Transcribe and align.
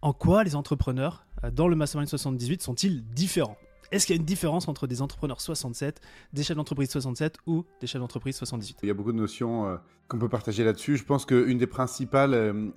En 0.00 0.12
quoi 0.12 0.44
les 0.44 0.54
entrepreneurs 0.54 1.26
euh, 1.42 1.50
dans 1.50 1.66
le 1.66 1.74
Mastermind 1.74 2.08
78 2.08 2.62
sont-ils 2.62 3.04
différents? 3.04 3.58
Est-ce 3.90 4.06
qu'il 4.06 4.14
y 4.14 4.18
a 4.18 4.20
une 4.20 4.26
différence 4.26 4.68
entre 4.68 4.86
des 4.86 5.02
entrepreneurs 5.02 5.40
67, 5.40 6.00
des 6.32 6.44
chefs 6.44 6.56
d'entreprise 6.56 6.88
67 6.88 7.38
ou 7.48 7.64
des 7.80 7.88
chefs 7.88 8.00
d'entreprise 8.00 8.36
78 8.36 8.78
Il 8.84 8.86
y 8.86 8.90
a 8.92 8.94
beaucoup 8.94 9.10
de 9.10 9.16
notions 9.16 9.66
euh, 9.66 9.76
qu'on 10.06 10.20
peut 10.20 10.28
partager 10.28 10.62
là-dessus. 10.62 10.98
Je 10.98 11.04
pense 11.04 11.26
qu'une 11.26 11.58
des 11.58 11.66
principales, 11.66 12.32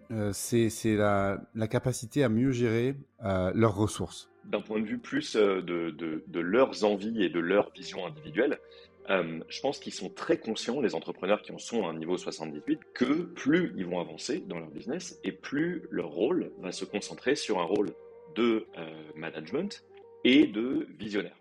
euh, 0.09 0.31
c'est 0.33 0.95
la, 0.95 1.37
capacité 1.69 2.23
à 2.23 2.29
mieux 2.29 2.51
gérer 2.51 2.95
leurs 3.21 3.75
ressources. 3.75 4.31
D'un 4.45 4.61
point 4.61 4.79
de 4.79 4.85
vue 4.85 4.97
plus 4.97 5.35
de, 5.35 6.39
leurs 6.39 6.83
envies 6.85 7.21
et 7.21 7.29
de 7.29 7.39
leur 7.39 7.71
vision 7.71 8.03
individuelle, 8.07 8.57
euh, 9.09 9.39
je 9.47 9.61
pense 9.61 9.79
qu'ils 9.79 9.93
sont 9.93 10.09
très 10.09 10.37
conscients, 10.37 10.79
les 10.81 10.95
entrepreneurs 10.95 11.41
qui 11.41 11.51
en 11.51 11.57
sont 11.57 11.85
à 11.85 11.89
un 11.89 11.97
niveau 11.97 12.17
78, 12.17 12.79
que 12.93 13.23
plus 13.23 13.73
ils 13.75 13.85
vont 13.85 13.99
avancer 13.99 14.43
dans 14.47 14.59
leur 14.59 14.69
business 14.69 15.19
et 15.23 15.31
plus 15.31 15.83
leur 15.89 16.09
rôle 16.09 16.51
va 16.59 16.71
se 16.71 16.85
concentrer 16.85 17.35
sur 17.35 17.59
un 17.59 17.63
rôle 17.63 17.93
de 18.35 18.67
euh, 18.77 19.11
management 19.15 19.83
et 20.23 20.45
de 20.45 20.87
visionnaire. 20.97 21.40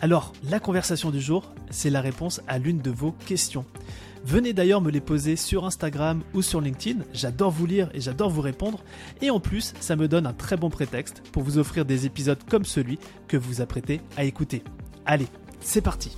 Alors, 0.00 0.32
la 0.50 0.60
conversation 0.60 1.10
du 1.10 1.20
jour, 1.20 1.54
c'est 1.70 1.90
la 1.90 2.00
réponse 2.00 2.42
à 2.46 2.58
l'une 2.58 2.78
de 2.78 2.90
vos 2.90 3.12
questions. 3.12 3.64
Venez 4.24 4.52
d'ailleurs 4.52 4.80
me 4.80 4.90
les 4.90 5.00
poser 5.00 5.36
sur 5.36 5.66
Instagram 5.66 6.22
ou 6.32 6.40
sur 6.40 6.60
LinkedIn, 6.60 7.04
j'adore 7.12 7.50
vous 7.50 7.66
lire 7.66 7.90
et 7.92 8.00
j'adore 8.00 8.30
vous 8.30 8.40
répondre, 8.40 8.82
et 9.20 9.30
en 9.30 9.38
plus, 9.38 9.74
ça 9.80 9.96
me 9.96 10.08
donne 10.08 10.26
un 10.26 10.32
très 10.32 10.56
bon 10.56 10.70
prétexte 10.70 11.22
pour 11.30 11.42
vous 11.42 11.58
offrir 11.58 11.84
des 11.84 12.06
épisodes 12.06 12.38
comme 12.50 12.64
celui 12.64 12.98
que 13.28 13.36
vous 13.36 13.48
vous 13.48 13.60
apprêtez 13.60 14.00
à 14.16 14.24
écouter. 14.24 14.62
Allez, 15.04 15.28
c'est 15.60 15.82
parti 15.82 16.16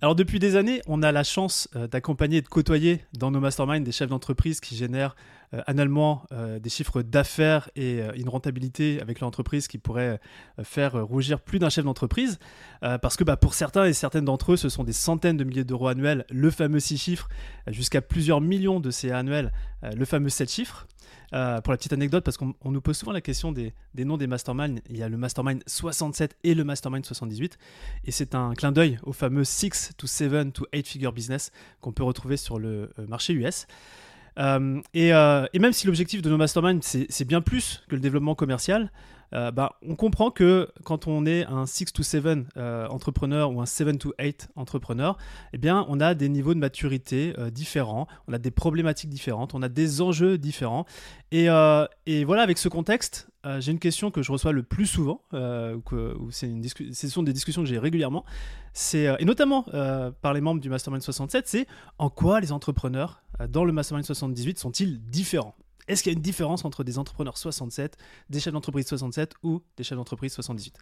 Alors 0.00 0.14
depuis 0.14 0.38
des 0.38 0.54
années, 0.54 0.80
on 0.86 1.02
a 1.02 1.10
la 1.10 1.24
chance 1.24 1.68
euh, 1.74 1.88
d'accompagner 1.88 2.38
et 2.38 2.42
de 2.42 2.46
côtoyer 2.48 3.04
dans 3.18 3.32
nos 3.32 3.40
masterminds 3.40 3.82
des 3.82 3.90
chefs 3.90 4.08
d'entreprise 4.08 4.60
qui 4.60 4.76
génèrent 4.76 5.16
euh, 5.54 5.60
annuellement 5.66 6.24
euh, 6.32 6.58
des 6.58 6.70
chiffres 6.70 7.02
d'affaires 7.02 7.70
et 7.76 8.00
une 8.16 8.28
rentabilité 8.28 9.00
avec 9.00 9.20
l'entreprise 9.20 9.68
qui 9.68 9.78
pourrait 9.78 10.20
faire 10.62 11.04
rougir 11.06 11.40
plus 11.40 11.58
d'un 11.58 11.70
chef 11.70 11.84
d'entreprise. 11.84 12.38
parce 12.80 13.16
que 13.16 13.24
bah, 13.24 13.36
pour 13.36 13.54
certains 13.54 13.84
et 13.86 13.92
certaines 13.92 14.24
d'entre 14.24 14.52
eux, 14.52 14.56
ce 14.56 14.68
sont 14.68 14.84
des 14.84 14.92
centaines 14.92 15.36
de 15.36 15.44
milliers 15.44 15.64
d'euros 15.64 15.88
annuels, 15.88 16.24
le 16.30 16.50
fameux 16.50 16.80
6 16.80 16.98
chiffres, 16.98 17.28
jusqu'à 17.68 18.00
plusieurs 18.00 18.40
millions 18.40 18.80
de 18.80 18.90
ces 18.90 19.10
annuels, 19.10 19.52
le 19.82 20.04
fameux 20.04 20.28
7 20.28 20.50
chiffres. 20.50 20.86
Euh, 21.34 21.60
pour 21.60 21.72
la 21.72 21.76
petite 21.76 21.92
anecdote, 21.92 22.24
parce 22.24 22.38
qu'on 22.38 22.54
nous 22.64 22.80
pose 22.80 22.96
souvent 22.96 23.12
la 23.12 23.20
question 23.20 23.52
des, 23.52 23.74
noms 23.98 24.16
des 24.16 24.26
masterminds. 24.26 24.80
Il 24.88 24.96
y 24.96 25.02
a 25.02 25.08
le 25.08 25.18
mastermind 25.18 25.62
67 25.66 26.36
et 26.42 26.54
le 26.54 26.64
mastermind 26.64 27.04
78. 27.04 27.58
Et 28.04 28.10
c'est 28.10 28.34
un 28.34 28.54
clin 28.54 28.72
d'œil 28.72 28.98
au 29.02 29.12
fameux 29.12 29.44
6 29.44 29.92
to 29.98 30.06
7 30.06 30.52
to 30.52 30.66
8 30.72 30.86
figure 30.86 31.12
business 31.12 31.52
qu'on 31.80 31.92
peut 31.92 32.02
retrouver 32.02 32.38
sur 32.38 32.58
le 32.58 32.90
euh, 32.98 33.06
marché 33.06 33.34
US. 33.34 33.66
Euh, 34.38 34.80
et, 34.94 35.08
et, 35.08 35.58
même 35.58 35.72
si 35.72 35.86
l'objectif 35.86 36.22
de 36.22 36.30
nos 36.30 36.36
masterminds, 36.36 36.80
c'est 36.82 37.24
bien 37.24 37.40
plus 37.40 37.82
que 37.88 37.96
le 37.96 38.00
développement 38.00 38.34
commercial, 38.34 38.90
euh, 39.34 39.50
bah, 39.50 39.76
on 39.86 39.94
comprend 39.94 40.30
que 40.30 40.68
quand 40.84 41.06
on 41.06 41.26
est 41.26 41.44
un 41.46 41.66
6 41.66 41.92
to 41.92 42.02
7 42.02 42.24
euh, 42.56 42.86
entrepreneur 42.88 43.52
ou 43.52 43.60
un 43.60 43.66
7 43.66 43.98
to 43.98 44.14
8 44.18 44.48
entrepreneur, 44.56 45.18
eh 45.52 45.70
on 45.70 46.00
a 46.00 46.14
des 46.14 46.28
niveaux 46.28 46.54
de 46.54 46.58
maturité 46.58 47.34
euh, 47.38 47.50
différents, 47.50 48.06
on 48.26 48.32
a 48.32 48.38
des 48.38 48.50
problématiques 48.50 49.10
différentes, 49.10 49.54
on 49.54 49.62
a 49.62 49.68
des 49.68 50.00
enjeux 50.00 50.38
différents. 50.38 50.86
Et, 51.30 51.46
voilà, 52.24 52.42
avec 52.42 52.58
ce 52.58 52.68
contexte, 52.68 53.28
j'ai 53.58 53.72
une 53.72 53.78
question 53.78 54.10
que 54.10 54.22
je 54.22 54.32
reçois 54.32 54.52
le 54.52 54.62
plus 54.62 54.86
souvent, 54.86 55.22
une 55.32 55.82
ce 56.30 57.08
sont 57.08 57.22
des 57.22 57.32
discussions 57.32 57.62
que 57.62 57.68
j'ai 57.68 57.78
régulièrement, 57.78 58.24
et 58.94 59.24
notamment 59.24 59.64
par 60.22 60.32
les 60.32 60.40
membres 60.40 60.60
du 60.60 60.70
Mastermind 60.70 61.02
67, 61.02 61.46
c'est 61.46 61.66
en 61.98 62.08
quoi 62.10 62.40
les 62.40 62.52
entrepreneurs 62.52 63.22
dans 63.48 63.64
le 63.64 63.72
Mastermind 63.72 64.06
78 64.06 64.58
sont-ils 64.58 65.00
différents? 65.00 65.54
Est-ce 65.88 66.02
qu'il 66.02 66.12
y 66.12 66.14
a 66.14 66.16
une 66.16 66.22
différence 66.22 66.64
entre 66.64 66.84
des 66.84 66.98
entrepreneurs 66.98 67.38
67, 67.38 67.96
des 68.30 68.40
chefs 68.40 68.52
d'entreprise 68.52 68.86
67 68.86 69.34
ou 69.42 69.62
des 69.76 69.84
chefs 69.84 69.96
d'entreprise 69.96 70.32
78 70.32 70.74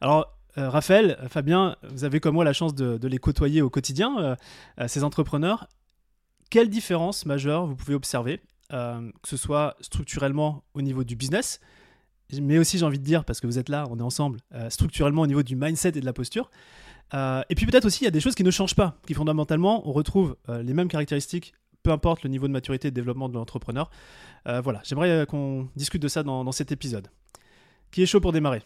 Alors, 0.00 0.36
euh, 0.58 0.70
Raphaël, 0.70 1.18
Fabien, 1.28 1.76
vous 1.90 2.04
avez 2.04 2.20
comme 2.20 2.34
moi 2.34 2.44
la 2.44 2.52
chance 2.52 2.74
de, 2.74 3.06
les 3.06 3.18
côtoyer 3.18 3.62
au 3.62 3.70
quotidien, 3.70 4.18
euh, 4.18 4.36
euh, 4.80 4.88
ces 4.88 5.04
entrepreneurs. 5.04 5.68
Quelle 6.48 6.70
différence 6.70 7.26
majeure 7.26 7.66
vous 7.66 7.74
pouvez 7.74 7.94
observer, 7.94 8.40
que 8.70 9.28
ce 9.28 9.36
soit 9.36 9.76
structurellement 9.80 10.62
au 10.74 10.82
niveau 10.82 11.02
du 11.02 11.16
business, 11.16 11.60
mais 12.40 12.58
aussi 12.58 12.78
j'ai 12.78 12.84
envie 12.84 13.00
de 13.00 13.04
dire, 13.04 13.24
parce 13.24 13.40
que 13.40 13.48
vous 13.48 13.58
êtes 13.58 13.68
là, 13.68 13.86
on 13.90 13.98
est 13.98 14.02
ensemble, 14.02 14.38
structurellement 14.68 15.22
au 15.22 15.26
niveau 15.26 15.42
du 15.42 15.56
mindset 15.56 15.90
et 15.90 16.00
de 16.00 16.04
la 16.04 16.12
posture. 16.12 16.50
et 17.12 17.54
puis 17.56 17.66
peut-être 17.66 17.84
aussi, 17.84 18.02
il 18.02 18.04
y 18.04 18.08
a 18.08 18.12
des 18.12 18.20
choses 18.20 18.36
qui 18.36 18.44
ne 18.44 18.52
changent 18.52 18.76
pas, 18.76 18.96
qui 19.08 19.14
fondamentalement, 19.14 19.88
on 19.88 19.92
retrouve 19.92 20.36
les 20.48 20.72
mêmes 20.72 20.86
caractéristiques 20.86 21.52
peu 21.82 21.90
importe 21.90 22.22
le 22.22 22.30
niveau 22.30 22.46
de 22.48 22.52
maturité 22.52 22.88
et 22.88 22.90
de 22.90 22.94
développement 22.94 23.28
de 23.28 23.34
l'entrepreneur. 23.34 23.90
Euh, 24.46 24.60
voilà, 24.60 24.80
j'aimerais 24.84 25.10
euh, 25.10 25.24
qu'on 25.26 25.68
discute 25.76 26.02
de 26.02 26.08
ça 26.08 26.22
dans, 26.22 26.52
cet 26.52 26.72
épisode. 26.72 27.08
Qui 27.90 28.02
est 28.02 28.06
chaud 28.06 28.20
pour 28.20 28.32
démarrer? 28.32 28.62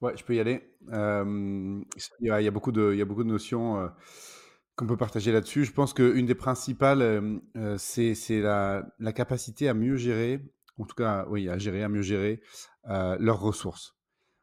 Ouais, 0.00 0.16
je 0.16 0.24
peux 0.24 0.34
y 0.34 0.40
aller. 0.40 0.62
Euh, 0.92 1.82
il, 2.20 2.26
y 2.26 2.30
a, 2.30 2.50
beaucoup 2.50 2.72
de, 2.72 2.92
il 2.92 2.98
y 2.98 3.02
a 3.02 3.04
beaucoup 3.04 3.24
de 3.24 3.28
notions 3.28 3.90
qu'on 4.76 4.86
peut 4.86 4.96
partager 4.96 5.32
là-dessus. 5.32 5.64
Je 5.64 5.72
pense 5.72 5.94
qu'une 5.94 6.26
des 6.26 6.34
principales, 6.34 7.40
c'est 7.78 8.40
la, 8.40 9.12
capacité 9.14 9.68
à 9.68 9.74
mieux 9.74 9.96
gérer, 9.96 10.40
en 10.78 10.84
tout 10.84 10.94
cas, 10.94 11.26
oui, 11.30 11.48
à 11.48 11.58
gérer, 11.58 11.82
à 11.82 11.88
mieux 11.88 12.02
gérer 12.02 12.42
leurs 12.84 13.40
ressources. 13.40 13.96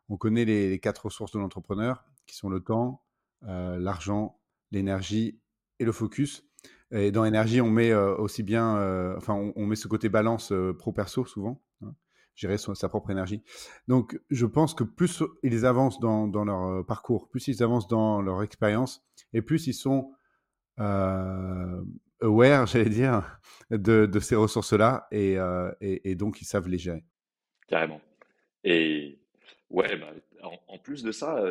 On 0.09 0.17
connaît 0.17 0.45
les, 0.45 0.69
les 0.69 0.79
quatre 0.79 1.05
ressources 1.05 1.31
de 1.31 1.39
l'entrepreneur, 1.39 2.03
qui 2.25 2.35
sont 2.35 2.49
le 2.49 2.59
temps, 2.59 3.03
l'argent, 3.41 4.39
l'énergie 4.71 5.39
et 5.79 5.85
le 5.85 5.91
focus. 5.91 6.43
Et 6.93 7.11
dans 7.11 7.25
énergie, 7.25 7.59
on 7.59 7.69
met 7.69 7.91
euh, 7.91 8.15
aussi 8.15 8.43
bien, 8.43 8.77
euh, 8.77 9.15
enfin, 9.17 9.33
on, 9.55 9.65
met 9.65 9.75
ce 9.75 9.87
côté 9.87 10.09
balance 10.09 10.51
euh, 10.51 10.73
pro-perso 10.73 11.25
souvent, 11.25 11.59
hein, 11.81 11.95
gérer 12.35 12.57
sa 12.57 12.87
propre 12.87 13.09
énergie. 13.09 13.43
Donc, 13.87 14.19
je 14.29 14.45
pense 14.45 14.75
que 14.75 14.83
plus 14.83 15.23
ils 15.41 15.65
avancent 15.65 15.99
dans, 15.99 16.27
leur 16.45 16.85
parcours, 16.85 17.29
plus 17.29 17.47
ils 17.47 17.63
avancent 17.63 17.87
dans 17.87 18.21
leur 18.21 18.43
expérience, 18.43 19.03
et 19.33 19.41
plus 19.41 19.65
ils 19.65 19.73
sont 19.73 20.13
aware, 20.77 21.87
j'allais 22.67 22.89
dire, 22.89 23.39
de, 23.71 24.19
ces 24.19 24.35
ressources-là, 24.35 25.07
et, 25.11 25.37
et, 25.81 26.15
donc 26.15 26.41
ils 26.41 26.45
savent 26.45 26.67
les 26.67 26.77
gérer. 26.77 27.03
Carrément. 27.67 28.01
Et 28.63 29.19
ouais, 29.71 29.97
bah, 29.97 30.13
en, 30.67 30.77
plus 30.77 31.01
de 31.01 31.11
ça, 31.11 31.41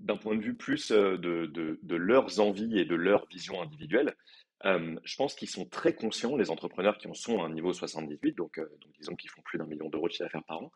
d'un 0.00 0.16
point 0.16 0.34
de 0.34 0.42
vue 0.42 0.54
plus 0.54 0.90
euh, 0.90 1.16
de, 1.18 1.96
leurs 1.96 2.40
envies 2.40 2.78
et 2.78 2.84
de 2.84 2.94
leur 2.94 3.26
vision 3.26 3.60
individuelle, 3.62 4.16
euh, 4.64 4.96
je 5.04 5.16
pense 5.16 5.34
qu'ils 5.34 5.48
sont 5.48 5.66
très 5.66 5.94
conscients, 5.94 6.36
les 6.36 6.50
entrepreneurs 6.50 6.98
qui 6.98 7.08
en 7.08 7.14
sont 7.14 7.42
à 7.42 7.46
un 7.46 7.50
niveau 7.50 7.72
78, 7.72 8.36
donc, 8.36 8.58
euh, 8.58 8.68
donc 8.80 8.92
disons 8.98 9.16
qu'ils 9.16 9.30
font 9.30 9.42
plus 9.42 9.58
d'un 9.58 9.66
million 9.66 9.88
d'euros 9.88 10.08
de 10.08 10.12
chiffre 10.12 10.24
d'affaires 10.24 10.44
par 10.44 10.62
an, 10.62 10.72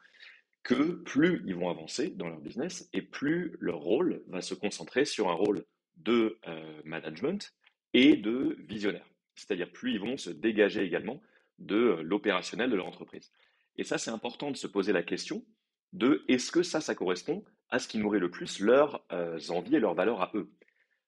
que 0.63 1.03
plus 1.03 1.43
ils 1.47 1.55
vont 1.55 1.69
avancer 1.69 2.11
dans 2.11 2.29
leur 2.29 2.41
business 2.41 2.89
et 2.93 3.03
plus 3.03 3.57
leur 3.61 3.81
rôle 3.81 4.23
va 4.29 4.41
se 4.41 4.55
concentrer 4.55 5.05
sur 5.05 5.29
un 5.29 5.35
rôle 5.35 5.65
de 5.97 6.39
management 6.85 7.55
et 7.93 8.17
de 8.17 8.57
visionnaire. 8.61 9.07
C'est-à-dire 9.35 9.71
plus 9.71 9.93
ils 9.93 10.01
vont 10.01 10.17
se 10.17 10.31
dégager 10.31 10.83
également 10.83 11.21
de 11.59 12.01
l'opérationnel 12.03 12.71
de 12.71 12.77
leur 12.77 12.87
entreprise. 12.87 13.31
Et 13.77 13.85
ça, 13.85 13.99
c'est 13.99 14.11
important 14.11 14.51
de 14.51 14.57
se 14.57 14.67
poser 14.67 14.93
la 14.95 15.03
question 15.03 15.45
de 15.93 16.25
est-ce 16.29 16.51
que 16.51 16.63
ça, 16.63 16.81
ça 16.81 16.95
correspond 16.95 17.45
à 17.75 17.81
ce 17.81 17.89
qui 17.89 17.99
nourrit 17.99 18.21
le 18.21 18.31
plus 18.31 18.61
leurs 18.61 19.05
euh, 19.11 19.37
envies 19.49 19.75
et 19.75 19.81
leurs 19.81 19.95
valeurs 19.95 20.23
à 20.23 20.31
eux. 20.35 20.49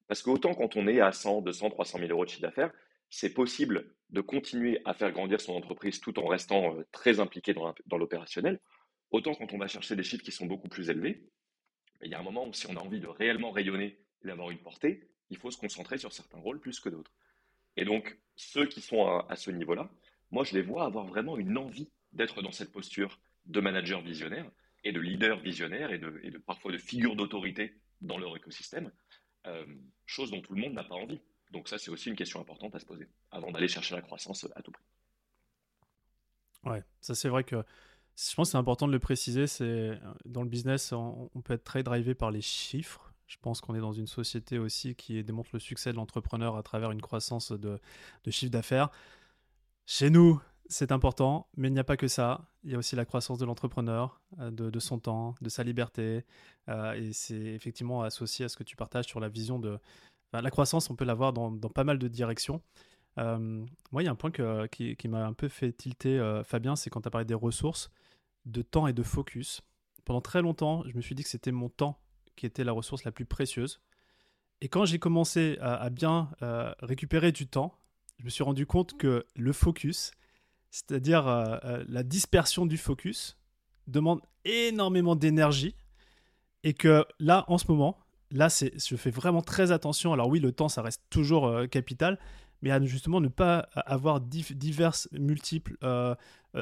Parce 0.09 0.21
qu'autant 0.21 0.53
quand 0.53 0.75
on 0.75 0.85
est 0.85 0.99
à 0.99 1.13
100, 1.13 1.41
200, 1.43 1.69
300 1.69 1.99
000 1.99 2.11
euros 2.11 2.25
de 2.25 2.29
chiffre 2.29 2.41
d'affaires, 2.41 2.73
c'est 3.09 3.33
possible 3.33 3.95
de 4.09 4.19
continuer 4.19 4.81
à 4.83 4.93
faire 4.93 5.13
grandir 5.13 5.39
son 5.39 5.53
entreprise 5.53 6.01
tout 6.01 6.19
en 6.19 6.27
restant 6.27 6.75
euh, 6.75 6.85
très 6.91 7.21
impliqué 7.21 7.53
dans, 7.53 7.73
l'opérationnel. 7.97 8.59
Autant 9.11 9.33
quand 9.33 9.53
on 9.53 9.57
va 9.57 9.67
chercher 9.67 9.95
des 9.95 10.03
chiffres 10.03 10.25
qui 10.25 10.33
sont 10.33 10.45
beaucoup 10.45 10.67
plus 10.67 10.89
élevés, 10.89 11.23
il 12.03 12.11
y 12.11 12.15
a 12.15 12.19
un 12.19 12.23
moment 12.23 12.45
où 12.45 12.51
si 12.51 12.67
on 12.67 12.75
a 12.75 12.81
envie 12.81 12.99
de 12.99 13.07
réellement 13.07 13.51
rayonner 13.51 14.01
et 14.21 14.27
d'avoir 14.27 14.51
une 14.51 14.59
portée, 14.59 15.07
il 15.29 15.37
faut 15.37 15.51
se 15.51 15.57
concentrer 15.57 15.97
sur 15.97 16.11
certains 16.11 16.39
rôles 16.39 16.59
plus 16.59 16.81
que 16.81 16.89
d'autres. 16.89 17.13
Et 17.77 17.85
donc, 17.85 18.19
ceux 18.35 18.65
qui 18.65 18.81
sont 18.81 19.07
à, 19.07 19.25
à 19.29 19.37
ce 19.37 19.51
niveau-là, 19.51 19.89
moi, 20.31 20.43
je 20.43 20.53
les 20.53 20.63
vois 20.63 20.83
avoir 20.83 21.05
vraiment 21.05 21.37
une 21.37 21.57
envie 21.57 21.89
d'être 22.11 22.41
dans 22.41 22.51
cette 22.51 22.73
posture 22.73 23.21
de 23.45 23.61
manager 23.61 24.01
visionnaire 24.01 24.51
et 24.87 24.93
de 24.93 25.01
leaders 25.01 25.39
visionnaires 25.39 25.91
et 25.91 25.97
de, 25.97 26.37
parfois 26.37 26.71
de 26.71 26.77
figures 26.77 27.15
d'autorité 27.15 27.73
dans 28.01 28.17
leur 28.17 28.35
écosystème, 28.37 28.89
euh, 29.45 29.65
chose 30.05 30.31
dont 30.31 30.41
tout 30.41 30.53
le 30.53 30.61
monde 30.61 30.73
n'a 30.73 30.83
pas 30.83 30.95
envie. 30.95 31.19
Donc 31.51 31.67
ça, 31.67 31.77
c'est 31.77 31.91
aussi 31.91 32.09
une 32.09 32.15
question 32.15 32.39
importante 32.39 32.73
à 32.75 32.79
se 32.79 32.85
poser 32.85 33.07
avant 33.31 33.51
d'aller 33.51 33.67
chercher 33.67 33.95
la 33.95 34.01
croissance 34.01 34.47
à 34.55 34.61
tout 34.61 34.71
prix. 34.71 34.83
Ouais, 36.63 36.83
ça 37.01 37.15
c'est 37.15 37.29
vrai 37.29 37.43
que 37.43 37.63
je 38.17 38.35
pense 38.35 38.47
que 38.47 38.51
c'est 38.53 38.57
important 38.57 38.87
de 38.87 38.93
le 38.93 38.99
préciser. 38.99 39.45
C'est 39.45 39.99
dans 40.25 40.41
le 40.41 40.49
business, 40.49 40.93
on, 40.93 41.29
peut 41.43 41.53
être 41.53 41.65
très 41.65 41.83
drivé 41.83 42.15
par 42.15 42.31
les 42.31 42.41
chiffres. 42.41 43.13
Je 43.27 43.37
pense 43.41 43.59
qu'on 43.59 43.75
est 43.75 43.81
dans 43.81 43.91
une 43.91 44.07
société 44.07 44.57
aussi 44.57 44.95
qui 44.95 45.21
démontre 45.21 45.49
le 45.51 45.59
succès 45.59 45.91
de 45.91 45.97
l'entrepreneur 45.97 46.55
à 46.55 46.63
travers 46.63 46.91
une 46.91 47.01
croissance 47.01 47.51
de, 47.51 47.79
de 48.23 48.31
chiffre 48.31 48.51
d'affaires. 48.51 48.89
Chez 49.85 50.09
nous, 50.09 50.41
c'est 50.69 50.91
important, 50.91 51.47
mais 51.55 51.67
il 51.67 51.73
n'y 51.73 51.79
a 51.79 51.83
pas 51.83 51.97
que 51.97 52.07
ça. 52.07 52.49
Il 52.63 52.71
y 52.71 52.75
a 52.75 52.77
aussi 52.77 52.95
la 52.95 53.05
croissance 53.05 53.37
de 53.37 53.45
l'entrepreneur, 53.45 54.21
euh, 54.39 54.51
de, 54.51 54.79
son 54.79 54.99
temps, 54.99 55.35
de 55.41 55.49
sa 55.49 55.63
liberté. 55.63 56.25
Euh, 56.69 56.93
et 56.93 57.13
c'est 57.13 57.35
effectivement 57.35 58.01
associé 58.01 58.45
à 58.45 58.49
ce 58.49 58.57
que 58.57 58.63
tu 58.63 58.75
partages 58.75 59.05
sur 59.05 59.19
la 59.19 59.29
vision 59.29 59.59
de... 59.59 59.79
la 60.33 60.51
croissance, 60.51 60.89
on 60.89 60.95
peut 60.95 61.05
l'avoir 61.05 61.33
dans, 61.33 61.51
dans 61.51 61.69
pas 61.69 61.83
mal 61.83 61.99
de 61.99 62.07
directions. 62.07 62.61
Euh, 63.17 63.65
moi, 63.91 64.03
il 64.03 64.05
y 64.05 64.09
a 64.09 64.11
un 64.11 64.15
point 64.15 64.31
qui, 64.67 64.95
qui 64.95 65.07
m'a 65.07 65.25
un 65.25 65.33
peu 65.33 65.47
fait 65.47 65.71
tilter, 65.71 66.41
Fabien, 66.45 66.75
c'est 66.75 66.89
quand 66.89 67.01
tu 67.01 67.07
as 67.07 67.11
parlé 67.11 67.25
des 67.25 67.33
ressources, 67.33 67.89
de 68.45 68.61
temps 68.61 68.87
et 68.87 68.93
de 68.93 69.03
focus. 69.03 69.61
Pendant 70.05 70.21
très 70.21 70.41
longtemps, 70.41 70.83
je 70.85 70.95
me 70.95 71.01
suis 71.01 71.15
dit 71.15 71.23
que 71.23 71.29
c'était 71.29 71.51
mon 71.51 71.69
temps 71.69 71.99
qui 72.35 72.45
était 72.45 72.63
la 72.63 72.71
ressource 72.71 73.03
la 73.03 73.11
plus 73.11 73.25
précieuse. 73.25 73.81
Et 74.61 74.69
quand 74.69 74.85
j'ai 74.85 74.99
commencé 74.99 75.57
à, 75.61 75.89
bien 75.89 76.29
récupérer 76.79 77.31
du 77.31 77.47
temps, 77.47 77.77
je 78.19 78.25
me 78.25 78.29
suis 78.29 78.43
rendu 78.43 78.65
compte 78.65 78.97
que 78.97 79.25
le 79.35 79.53
focus, 79.53 80.11
c'est-à-dire 80.71 81.27
euh, 81.27 81.57
euh, 81.63 81.83
la 81.87 82.03
dispersion 82.03 82.65
du 82.65 82.77
focus, 82.77 83.37
demande 83.87 84.21
énormément 84.45 85.15
d'énergie 85.15 85.75
et 86.63 86.73
que 86.73 87.05
là, 87.19 87.45
en 87.47 87.57
ce 87.57 87.65
moment, 87.67 87.97
là, 88.31 88.47
je 88.49 88.95
fais 88.95 89.11
vraiment 89.11 89.41
très 89.41 89.71
attention. 89.71 90.13
Alors 90.13 90.27
oui, 90.27 90.39
le 90.39 90.51
temps, 90.51 90.69
ça 90.69 90.81
reste 90.81 91.01
toujours 91.09 91.47
euh, 91.47 91.67
capital, 91.67 92.19
mais 92.61 92.71
à 92.71 92.83
justement 92.83 93.21
ne 93.21 93.27
pas 93.27 93.69
avoir 93.73 94.21
divers, 94.21 94.93
multiples 95.11 95.77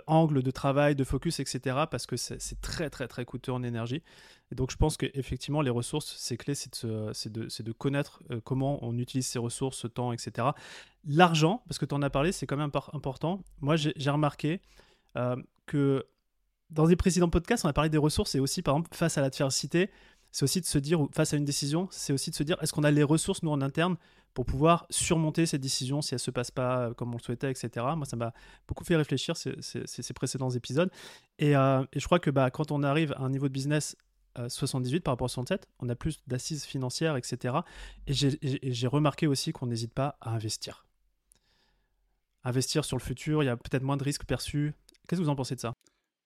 angles 0.07 0.43
de 0.43 0.51
travail, 0.51 0.95
de 0.95 1.03
focus, 1.03 1.39
etc. 1.39 1.77
Parce 1.89 2.05
que 2.05 2.17
c'est 2.17 2.61
très, 2.61 2.89
très, 2.89 3.07
très 3.07 3.25
coûteux 3.25 3.51
en 3.51 3.63
énergie. 3.63 4.03
Donc, 4.51 4.71
je 4.71 4.77
pense 4.77 4.95
qu'effectivement, 4.97 5.61
les 5.61 5.71
ressources, 5.71 6.15
c'est 6.17 6.37
clé, 6.37 6.53
c'est 6.53 6.83
de, 6.83 7.71
connaître 7.71 8.21
euh, 8.31 8.39
comment 8.43 8.83
on 8.85 8.97
utilise 8.97 9.25
ces 9.27 9.39
ressources, 9.39 9.77
ce 9.77 9.87
temps, 9.87 10.13
etc. 10.13 10.49
L'argent, 11.05 11.63
parce 11.67 11.79
que 11.79 11.85
tu 11.85 11.95
en 11.95 12.01
as 12.01 12.09
parlé, 12.09 12.31
c'est 12.31 12.45
quand 12.45 12.57
même 12.57 12.71
important. 12.93 13.41
Moi, 13.61 13.75
j'ai 13.75 14.09
remarqué 14.09 14.61
euh, 15.17 15.35
que 15.65 16.05
dans 16.69 16.87
des 16.87 16.95
précédents 16.95 17.29
podcasts, 17.29 17.65
on 17.65 17.69
a 17.69 17.73
parlé 17.73 17.89
des 17.89 17.97
ressources 17.97 18.35
et 18.35 18.39
aussi, 18.39 18.61
par 18.61 18.75
exemple, 18.75 18.95
face 18.95 19.17
à 19.17 19.21
l'adversité, 19.21 19.89
c'est 20.31 20.43
aussi 20.43 20.61
de 20.61 20.65
se 20.65 20.77
dire, 20.77 20.99
face 21.13 21.33
à 21.33 21.37
une 21.37 21.45
décision, 21.45 21.87
c'est 21.91 22.13
aussi 22.13 22.29
de 22.29 22.35
se 22.35 22.43
dire, 22.43 22.57
est-ce 22.61 22.73
qu'on 22.73 22.83
a 22.83 22.91
les 22.91 23.03
ressources, 23.03 23.41
nous, 23.41 23.51
en 23.51 23.61
interne, 23.61 23.97
pour 24.35 24.45
pouvoir 24.45 24.85
surmonter 24.91 25.47
cette 25.47 25.61
décision 25.61 26.03
si 26.03 26.13
elle 26.13 26.17
ne 26.17 26.19
se 26.19 26.29
passe 26.29 26.51
pas 26.51 26.93
comme 26.93 27.09
on 27.09 27.17
le 27.17 27.23
souhaitait, 27.23 27.49
etc. 27.49 27.69
Moi, 27.95 28.05
ça 28.05 28.15
m'a 28.15 28.33
beaucoup 28.67 28.83
fait 28.83 28.95
réfléchir, 28.95 29.35
ces, 29.35 30.13
précédents 30.13 30.51
épisodes. 30.51 30.91
Et, 31.39 31.55
euh, 31.55 31.83
et, 31.93 31.99
je 31.99 32.05
crois 32.05 32.19
que 32.19 32.29
bah, 32.29 32.51
quand 32.51 32.71
on 32.71 32.83
arrive 32.83 33.13
à 33.13 33.21
un 33.21 33.29
niveau 33.29 33.47
de 33.47 33.53
business 33.53 33.95
78 34.47 34.99
par 34.99 35.13
rapport 35.13 35.25
à 35.25 35.29
67, 35.29 35.67
on 35.79 35.89
a 35.89 35.95
plus 35.95 36.21
d'assises 36.27 36.65
financières, 36.65 37.15
etc. 37.15 37.55
Et 38.07 38.13
j'ai 38.13 38.87
remarqué 38.87 39.27
aussi 39.27 39.53
qu'on 39.53 39.67
n'hésite 39.67 39.93
pas 39.93 40.17
à 40.21 40.31
investir. 40.31 40.85
Investir 42.43 42.85
sur 42.85 42.97
le 42.97 43.01
futur, 43.01 43.41
il 43.41 43.47
y 43.47 43.49
a 43.49 43.57
peut-être 43.57 43.83
moins 43.83 43.97
de 43.97 44.03
risques 44.03 44.25
perçus. 44.25 44.73
Qu'est-ce 45.07 45.21
que 45.21 45.25
vous 45.25 45.31
en 45.31 45.35
pensez 45.35 45.55
de 45.55 45.61
ça? 45.61 45.73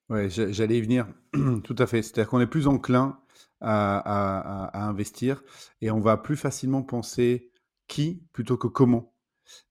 Oui, 0.10 0.30
j'allais 0.30 0.78
y 0.78 0.82
venir. 0.82 1.08
Tout 1.64 1.76
à 1.78 1.86
fait. 1.86 2.02
C'est-à-dire 2.02 2.30
qu'on 2.30 2.40
est 2.40 2.48
plus 2.48 2.68
enclin 2.68 3.20
à, 3.62 4.88
investir 4.88 5.44
et 5.82 5.92
on 5.92 6.00
va 6.00 6.18
plus 6.18 6.38
facilement 6.38 6.82
penser 6.82 7.52
qui 7.89 8.24
plutôt 8.31 8.56
que 8.56 8.68
comment. 8.68 9.13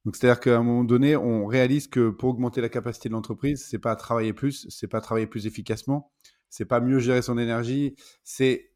Donc, 0.04 0.16
c'est-à-dire 0.16 0.40
qu'à 0.40 0.58
un 0.58 0.62
moment 0.62 0.84
donné, 0.84 1.16
on 1.16 1.46
réalise 1.46 1.88
que 1.88 2.10
pour 2.10 2.30
augmenter 2.30 2.60
la 2.60 2.68
capacité 2.68 3.08
de 3.08 3.14
l'entreprise, 3.14 3.66
c'est 3.70 3.78
pas 3.78 3.96
travailler 3.96 4.32
plus, 4.32 4.66
c'est 4.68 4.88
pas 4.88 5.00
travailler 5.00 5.26
plus 5.26 5.46
efficacement, 5.46 6.12
c'est 6.50 6.66
pas 6.66 6.80
mieux 6.80 6.98
gérer 6.98 7.22
son 7.22 7.38
énergie, 7.38 7.94
c'est 8.24 8.72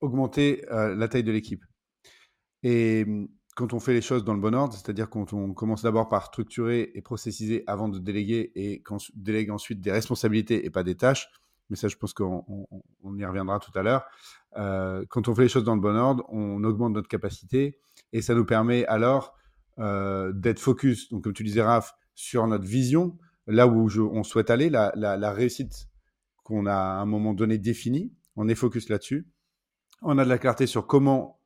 augmenter 0.00 0.64
euh, 0.70 0.94
la 0.94 1.08
taille 1.08 1.22
de 1.22 1.32
l'équipe. 1.32 1.64
Et 2.62 3.04
mmh, 3.04 3.28
quand 3.54 3.74
on 3.74 3.80
fait 3.80 3.92
les 3.92 4.00
choses 4.00 4.24
dans 4.24 4.34
le 4.34 4.40
bon 4.40 4.54
ordre, 4.54 4.74
c'est-à-dire 4.74 5.10
quand 5.10 5.32
on 5.32 5.52
commence 5.52 5.82
d'abord 5.82 6.08
par 6.08 6.26
structurer 6.26 6.90
et 6.94 7.02
processiser 7.02 7.64
avant 7.66 7.88
de 7.88 7.98
déléguer 7.98 8.52
et 8.54 8.82
qu'on 8.82 8.96
délègue 9.14 9.50
ensuite 9.50 9.80
des 9.80 9.92
responsabilités 9.92 10.64
et 10.64 10.70
pas 10.70 10.82
des 10.82 10.96
tâches, 10.96 11.28
mais 11.68 11.76
ça 11.76 11.88
je 11.88 11.96
pense 11.96 12.14
qu'on 12.14 12.66
y 13.16 13.24
reviendra 13.24 13.58
tout 13.58 13.76
à 13.78 13.82
l'heure, 13.82 14.04
euh, 14.56 15.04
quand 15.08 15.28
on 15.28 15.34
fait 15.34 15.42
les 15.42 15.48
choses 15.48 15.64
dans 15.64 15.74
le 15.74 15.80
bon 15.80 15.96
ordre, 15.96 16.24
on 16.28 16.64
augmente 16.64 16.92
notre 16.92 17.08
capacité 17.08 17.78
et 18.12 18.22
ça 18.22 18.34
nous 18.34 18.44
permet 18.44 18.84
alors 18.86 19.34
euh, 19.78 20.32
d'être 20.32 20.58
focus, 20.58 21.10
donc 21.10 21.24
comme 21.24 21.32
tu 21.32 21.44
disais 21.44 21.62
Raph, 21.62 21.94
sur 22.14 22.46
notre 22.46 22.66
vision, 22.66 23.18
là 23.46 23.66
où 23.66 23.88
on 23.98 24.22
souhaite 24.22 24.50
aller, 24.50 24.68
la, 24.68 25.32
réussite 25.32 25.88
qu'on 26.44 26.66
a 26.66 26.74
à 26.74 27.00
un 27.00 27.06
moment 27.06 27.32
donné 27.32 27.58
défini. 27.58 28.12
On 28.36 28.48
est 28.48 28.54
focus 28.54 28.88
là-dessus. 28.88 29.26
On 30.02 30.18
a 30.18 30.24
de 30.24 30.28
la 30.28 30.38
clarté 30.38 30.66
sur 30.66 30.86
comment 30.86 31.40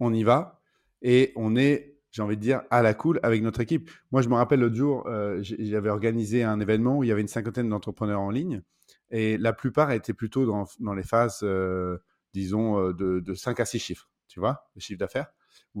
on 0.00 0.12
y 0.12 0.22
va 0.24 0.60
et 1.02 1.32
on 1.36 1.56
est, 1.56 1.98
j'ai 2.10 2.22
envie 2.22 2.36
de 2.36 2.42
dire, 2.42 2.62
à 2.70 2.82
la 2.82 2.94
cool 2.94 3.20
avec 3.22 3.42
notre 3.42 3.60
équipe. 3.60 3.90
Moi, 4.10 4.22
je 4.22 4.28
me 4.28 4.34
rappelle 4.34 4.60
l'autre 4.60 4.74
jour, 4.74 5.06
euh, 5.06 5.38
j'avais 5.42 5.90
organisé 5.90 6.42
un 6.42 6.58
événement 6.58 6.98
où 6.98 7.04
il 7.04 7.08
y 7.08 7.12
avait 7.12 7.20
une 7.20 7.28
cinquantaine 7.28 7.68
d'entrepreneurs 7.68 8.20
en 8.20 8.30
ligne 8.30 8.62
et 9.10 9.38
la 9.38 9.52
plupart 9.52 9.92
étaient 9.92 10.14
plutôt 10.14 10.46
dans, 10.46 10.94
les 10.94 11.02
phases, 11.02 11.40
euh, 11.42 11.98
disons, 12.34 12.90
de, 12.92 13.20
de, 13.20 13.34
5 13.34 13.60
à 13.60 13.64
6 13.64 13.78
chiffres, 13.78 14.10
tu 14.26 14.40
vois, 14.40 14.68
le 14.74 14.80
chiffre 14.80 14.98
d'affaires, 14.98 15.28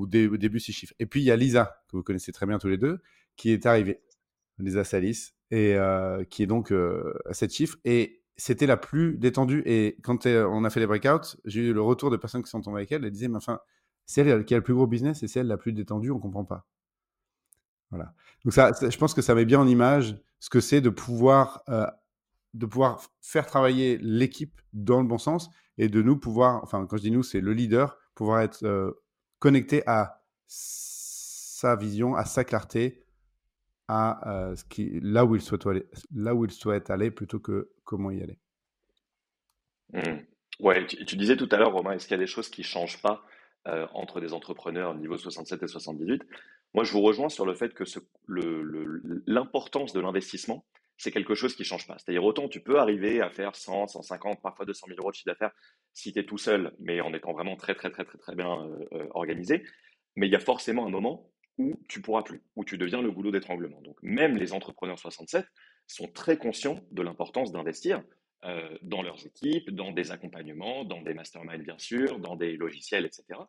au 0.02 0.36
début 0.36 0.60
6 0.60 0.72
chiffres. 0.72 0.94
Et 0.98 1.06
puis, 1.06 1.20
il 1.20 1.24
y 1.24 1.30
a 1.30 1.36
Lisa, 1.36 1.82
que 1.88 1.96
vous 1.96 2.02
connaissez 2.02 2.32
très 2.32 2.46
bien 2.46 2.58
tous 2.58 2.68
les 2.68 2.78
deux, 2.78 3.00
qui 3.36 3.50
est 3.50 3.66
arrivée, 3.66 4.00
Lisa 4.58 4.84
Salis, 4.84 5.32
et 5.50 5.76
qui 6.30 6.42
est 6.42 6.46
donc 6.46 6.72
à 6.72 7.32
7 7.32 7.52
chiffres. 7.52 7.78
Et 7.84 8.22
c'était 8.36 8.66
la 8.66 8.76
plus 8.76 9.16
détendue. 9.18 9.62
Et 9.66 9.96
quand 10.02 10.26
on 10.26 10.64
a 10.64 10.70
fait 10.70 10.80
les 10.80 10.86
breakouts, 10.86 11.36
j'ai 11.44 11.60
eu 11.60 11.72
le 11.72 11.82
retour 11.82 12.10
de 12.10 12.16
personnes 12.16 12.42
qui 12.42 12.50
sont 12.50 12.60
tombées 12.60 12.78
avec 12.78 12.92
elle. 12.92 13.04
Elles 13.04 13.10
disaient, 13.10 13.28
mais 13.28 13.36
enfin, 13.36 13.60
c'est 14.08 14.26
elle 14.26 14.44
qui 14.44 14.54
a 14.54 14.56
le 14.56 14.62
plus 14.62 14.74
gros 14.74 14.86
business 14.86 15.22
et 15.22 15.28
c'est 15.28 15.40
elle 15.40 15.46
la 15.46 15.58
plus 15.58 15.72
détendue, 15.72 16.10
on 16.10 16.18
comprend 16.18 16.44
pas. 16.44 16.66
Voilà. 17.90 18.14
Donc 18.44 18.54
ça, 18.54 18.72
je 18.80 18.96
pense 18.96 19.14
que 19.14 19.22
ça 19.22 19.34
met 19.34 19.44
bien 19.44 19.60
en 19.60 19.68
image 19.68 20.16
ce 20.40 20.50
que 20.50 20.60
c'est 20.60 20.80
de 20.80 20.90
pouvoir, 20.90 21.62
euh, 21.68 21.86
de 22.54 22.66
pouvoir 22.66 23.02
faire 23.20 23.46
travailler 23.46 23.98
l'équipe 23.98 24.60
dans 24.72 25.00
le 25.00 25.06
bon 25.06 25.18
sens 25.18 25.50
et 25.76 25.88
de 25.88 26.00
nous 26.02 26.16
pouvoir, 26.16 26.62
enfin 26.62 26.86
quand 26.86 26.96
je 26.96 27.02
dis 27.02 27.10
nous, 27.10 27.22
c'est 27.22 27.40
le 27.40 27.52
leader, 27.52 27.98
pouvoir 28.14 28.40
être 28.40 28.64
euh, 28.64 28.92
connecté 29.38 29.82
à 29.86 30.22
sa 30.46 31.76
vision, 31.76 32.14
à 32.14 32.24
sa 32.24 32.44
clarté, 32.44 33.04
à 33.88 34.30
euh, 34.30 34.56
ce 34.56 34.64
qui, 34.64 35.00
là, 35.00 35.24
où 35.24 35.34
il 35.34 35.40
souhaite 35.40 35.66
aller, 35.66 35.86
là 36.14 36.34
où 36.34 36.44
il 36.44 36.50
souhaite 36.50 36.90
aller 36.90 37.10
plutôt 37.10 37.40
que 37.40 37.70
comment 37.84 38.10
y 38.10 38.22
aller. 38.22 38.38
Mmh. 39.92 40.20
Ouais, 40.60 40.86
tu, 40.86 41.16
disais 41.16 41.36
tout 41.36 41.48
à 41.52 41.56
l'heure, 41.56 41.72
Romain, 41.72 41.92
est-ce 41.92 42.06
qu'il 42.06 42.16
y 42.16 42.20
a 42.20 42.22
des 42.22 42.26
choses 42.26 42.48
qui 42.48 42.62
ne 42.62 42.66
changent 42.66 43.00
pas 43.00 43.24
euh, 43.66 43.86
entre 43.94 44.20
des 44.20 44.32
entrepreneurs 44.32 44.94
niveau 44.94 45.16
67 45.16 45.62
et 45.62 45.68
78 45.68 46.22
Moi, 46.74 46.84
je 46.84 46.92
vous 46.92 47.00
rejoins 47.00 47.28
sur 47.28 47.46
le 47.46 47.54
fait 47.54 47.72
que 47.74 47.84
l'importance 49.26 49.92
de 49.92 50.00
l'investissement, 50.00 50.64
c'est 50.98 51.10
quelque 51.10 51.34
chose 51.34 51.54
qui 51.54 51.62
ne 51.62 51.66
change 51.66 51.86
pas. 51.86 51.96
C'est-à-dire, 51.98 52.24
autant 52.24 52.48
tu 52.48 52.60
peux 52.60 52.78
arriver 52.78 53.20
à 53.20 53.30
faire 53.30 53.56
100, 53.56 53.86
150, 53.88 54.42
parfois 54.42 54.66
200 54.66 54.86
000 54.88 54.98
euros 55.00 55.10
de 55.10 55.16
chiffre 55.16 55.30
d'affaires 55.30 55.52
si 55.94 56.12
tu 56.12 56.18
es 56.18 56.24
tout 56.24 56.38
seul, 56.38 56.74
mais 56.78 57.00
en 57.00 57.14
étant 57.14 57.32
vraiment 57.32 57.56
très, 57.56 57.74
très, 57.74 57.90
très, 57.90 58.04
très, 58.04 58.18
très 58.18 58.34
bien 58.34 58.68
euh, 58.92 59.06
organisé. 59.12 59.64
Mais 60.16 60.26
il 60.26 60.32
y 60.32 60.36
a 60.36 60.40
forcément 60.40 60.86
un 60.86 60.90
moment 60.90 61.32
où 61.56 61.80
tu 61.88 62.02
pourras 62.02 62.22
plus, 62.22 62.42
où 62.56 62.64
tu 62.64 62.78
deviens 62.78 63.00
le 63.00 63.10
goulot 63.10 63.30
d'étranglement. 63.30 63.80
Donc 63.82 63.96
même 64.02 64.36
les 64.36 64.52
entrepreneurs 64.52 64.98
67 64.98 65.46
sont 65.86 66.08
très 66.08 66.36
conscients 66.36 66.80
de 66.90 67.02
l'importance 67.02 67.52
d'investir 67.52 68.02
euh, 68.44 68.76
dans 68.82 69.02
leurs 69.02 69.26
équipes, 69.26 69.70
dans 69.70 69.92
des 69.92 70.10
accompagnements, 70.10 70.84
dans 70.84 71.02
des 71.02 71.14
masterminds 71.14 71.62
bien 71.62 71.78
sûr, 71.78 72.18
dans 72.18 72.36
des 72.36 72.56
logiciels, 72.56 73.06
etc. 73.06 73.40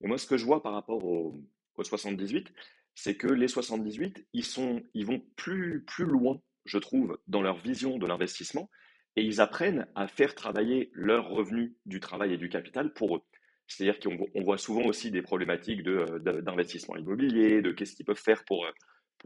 Et 0.00 0.06
moi, 0.06 0.18
ce 0.18 0.26
que 0.26 0.36
je 0.36 0.44
vois 0.44 0.62
par 0.62 0.72
rapport 0.72 1.04
aux 1.04 1.40
au 1.76 1.84
78, 1.84 2.52
c'est 2.94 3.16
que 3.16 3.26
les 3.26 3.48
78, 3.48 4.26
ils, 4.32 4.44
sont, 4.44 4.82
ils 4.94 5.06
vont 5.06 5.20
plus, 5.36 5.84
plus 5.84 6.04
loin, 6.04 6.40
je 6.64 6.78
trouve, 6.78 7.18
dans 7.26 7.42
leur 7.42 7.56
vision 7.58 7.98
de 7.98 8.06
l'investissement, 8.06 8.70
et 9.16 9.22
ils 9.22 9.40
apprennent 9.40 9.86
à 9.94 10.08
faire 10.08 10.34
travailler 10.34 10.90
leurs 10.92 11.28
revenus 11.28 11.72
du 11.86 12.00
travail 12.00 12.32
et 12.32 12.38
du 12.38 12.48
capital 12.48 12.92
pour 12.92 13.16
eux. 13.16 13.22
C'est-à-dire 13.66 13.98
qu'on 13.98 14.42
voit 14.42 14.58
souvent 14.58 14.84
aussi 14.84 15.10
des 15.10 15.22
problématiques 15.22 15.86
euh, 15.86 16.18
d'investissement 16.18 16.96
immobilier, 16.96 17.62
de 17.62 17.72
qu'est-ce 17.72 17.94
qu'ils 17.94 18.04
peuvent 18.04 18.16
faire 18.16 18.44
pour, 18.44 18.66
euh, 18.66 18.70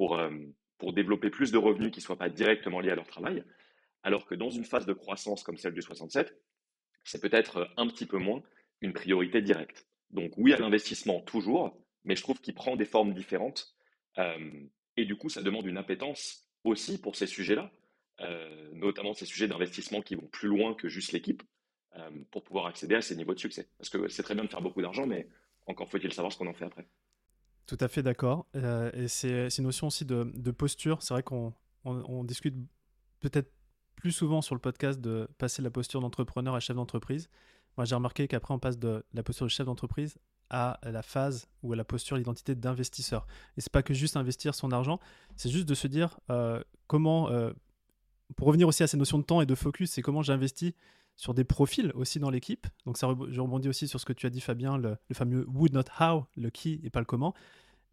euh, 0.01 0.47
pour 0.79 0.93
développer 0.93 1.31
plus 1.31 1.51
de 1.51 1.59
revenus 1.59 1.91
qui 1.91 1.99
ne 1.99 2.05
soient 2.05 2.19
pas 2.19 2.29
directement 2.29 2.81
liés 2.81 2.91
à 2.91 2.95
leur 2.95 3.07
travail. 3.07 3.43
Alors 4.03 4.27
que 4.27 4.35
dans 4.35 4.51
une 4.51 4.65
phase 4.65 4.87
de 4.87 4.93
croissance 4.93 5.43
comme 5.43 5.57
celle 5.57 5.75
du 5.75 5.83
67, 5.83 6.41
c'est 7.05 7.21
peut-être 7.21 7.69
un 7.77 7.89
petit 7.89 8.07
peu 8.07 8.19
moins 8.19 8.43
une 8.81 8.93
priorité 8.93 9.43
directe. 9.43 9.87
Donc 10.11 10.33
oui 10.37 10.53
à 10.53 10.59
l'investissement 10.59 11.21
toujours, 11.23 11.77
mais 12.05 12.15
je 12.15 12.23
trouve 12.23 12.41
qu'il 12.41 12.55
prend 12.55 12.77
des 12.77 12.85
formes 12.85 13.13
différentes. 13.13 13.75
et 14.97 15.05
du 15.05 15.17
coup, 15.17 15.29
ça 15.29 15.43
demande 15.43 15.67
une 15.67 15.79
appétence 15.79 16.48
aussi 16.65 16.99
pour 16.99 17.17
ces 17.17 17.27
sujets-là, 17.27 17.71
notamment 18.75 19.15
ces 19.15 19.27
sujets 19.27 19.49
d'investissement 19.49 20.03
qui 20.03 20.15
vont 20.15 20.27
plus 20.27 20.49
loin 20.49 20.75
que 20.75 20.89
juste 20.89 21.13
l'équipe. 21.13 21.43
Euh, 21.99 22.11
pour 22.31 22.45
pouvoir 22.45 22.67
accéder 22.67 22.95
à 22.95 23.01
ces 23.01 23.17
niveaux 23.17 23.35
de 23.35 23.39
succès. 23.39 23.67
Parce 23.79 23.89
que 23.89 24.09
c'est 24.09 24.23
très 24.23 24.35
bien 24.35 24.45
de 24.45 24.49
faire 24.49 24.61
beaucoup 24.61 24.83
d'argent, 24.83 25.07
mais 25.07 25.27
encore 25.67 25.89
faut-il 25.89 26.13
savoir 26.13 26.31
ce 26.33 26.39
qu'on 26.39 26.47
en 26.47 26.53
fait 26.53 26.67
après. 26.67 26.87
Tout 27.67 27.79
à 27.81 27.89
fait 27.89 28.03
d'accord. 28.03 28.47
Euh, 28.55 28.91
et 28.93 29.09
c'est 29.09 29.49
une 29.57 29.65
notion 29.65 29.87
aussi 29.87 30.05
de, 30.05 30.51
posture. 30.51 31.03
C'est 31.03 31.15
vrai 31.15 31.23
qu'on 31.23 31.55
on, 31.85 32.25
discute 32.25 32.55
peut-être 33.21 33.51
plus 33.97 34.13
souvent 34.13 34.43
sur 34.43 34.55
le 34.55 34.61
podcast 34.61 35.01
de 35.01 35.29
passer 35.39 35.63
de 35.63 35.65
la 35.65 35.71
posture 35.71 36.01
d'entrepreneur 36.01 36.55
à 36.55 36.61
chef 36.61 36.77
d'entreprise. 36.77 37.31
Moi, 37.77 37.85
j'ai 37.85 37.95
remarqué 37.95 38.29
qu'après, 38.29 38.53
on 38.53 38.59
passe 38.59 38.79
de 38.79 39.05
la 39.13 39.23
posture 39.23 39.47
de 39.47 39.51
chef 39.51 39.67
d'entreprise 39.67 40.19
à 40.51 40.79
la 40.83 41.03
phase 41.03 41.49
ou 41.63 41.73
à 41.73 41.77
la 41.77 41.85
posture, 41.85 42.17
l'identité 42.17 42.55
d'investisseur. 42.55 43.27
Et 43.57 43.61
c'est 43.61 43.73
pas 43.73 43.83
que 43.83 43.95
juste 43.95 44.17
investir 44.17 44.55
son 44.55 44.73
argent, 44.73 45.01
c'est 45.37 45.51
juste 45.51 45.69
de 45.69 45.75
se 45.75 45.87
dire 45.87 46.19
euh, 46.31 46.63
comment, 46.87 47.31
euh, 47.31 47.53
pour 48.37 48.49
revenir 48.49 48.69
aussi 48.69 48.83
à 48.83 48.87
ces 48.87 48.97
notions 48.97 49.19
de 49.19 49.25
temps 49.25 49.41
et 49.41 49.47
de 49.47 49.55
focus, 49.55 49.93
c'est 49.93 50.03
comment 50.03 50.23
j'investis 50.23 50.73
sur 51.17 51.35
des 51.35 51.45
profils 51.45 51.91
aussi 51.95 52.21
dans 52.21 52.31
l'équipe. 52.31 52.67
Donc 52.87 52.97
ça, 52.97 53.09
je 53.29 53.41
rebondis 53.41 53.69
aussi 53.69 53.89
sur 53.89 54.01
ce 54.01 54.07
que 54.07 54.13
tu 54.13 54.27
as 54.27 54.31
dit 54.31 54.41
Fabien, 54.41 54.79
le, 54.79 54.97
fameux 55.13 55.47
would 55.49 55.73
not 55.73 55.83
how, 56.01 56.27
le 56.37 56.51
qui 56.51 56.81
et 56.85 56.91
pas 56.91 57.01
le 57.01 57.07
comment. 57.07 57.35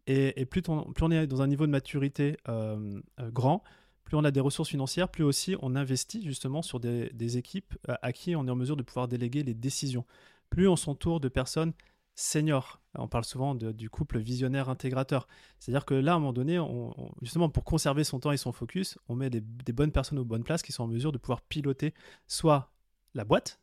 Et, 0.08 0.46
plus, 0.46 0.62
on, 0.68 1.10
est 1.10 1.26
dans 1.26 1.42
un 1.42 1.48
niveau 1.48 1.66
de 1.66 1.72
maturité 1.72 2.36
euh, 2.48 3.00
grand, 3.32 3.64
plus 4.06 4.16
on 4.16 4.24
a 4.24 4.30
des 4.30 4.40
ressources 4.40 4.68
financières, 4.68 5.08
plus 5.08 5.24
aussi 5.24 5.56
on 5.60 5.74
investit 5.74 6.24
justement 6.24 6.62
sur 6.62 6.78
des, 6.78 7.36
équipes 7.36 7.74
à, 7.88 8.12
qui 8.12 8.36
on 8.36 8.46
est 8.46 8.50
en 8.50 8.54
mesure 8.54 8.76
de 8.76 8.84
pouvoir 8.84 9.08
déléguer 9.08 9.42
les 9.42 9.52
décisions. 9.52 10.04
Plus 10.48 10.68
on 10.68 10.76
s'entoure 10.76 11.18
de 11.18 11.28
personnes 11.28 11.72
seniors. 12.16 12.80
On 12.94 13.06
parle 13.06 13.24
souvent 13.24 13.54
du 13.54 13.90
couple 13.90 14.18
visionnaire 14.18 14.68
intégrateur. 14.68 15.28
C'est-à-dire 15.60 15.84
que 15.84 15.94
là, 15.94 16.14
à 16.14 16.16
un 16.16 16.18
moment 16.18 16.32
donné, 16.32 16.58
on, 16.58 17.12
justement 17.22 17.48
pour 17.48 17.62
conserver 17.62 18.02
son 18.02 18.18
temps 18.18 18.32
et 18.32 18.36
son 18.38 18.52
focus, 18.52 18.98
on 19.08 19.14
met 19.14 19.30
des, 19.30 19.42
des, 19.42 19.72
bonnes 19.72 19.92
personnes 19.92 20.18
aux 20.18 20.24
bonnes 20.24 20.42
places 20.42 20.62
qui 20.62 20.72
sont 20.72 20.84
en 20.84 20.88
mesure 20.88 21.12
de 21.12 21.18
pouvoir 21.18 21.42
piloter 21.42 21.94
soit 22.26 22.72
la 23.14 23.24
boîte, 23.24 23.60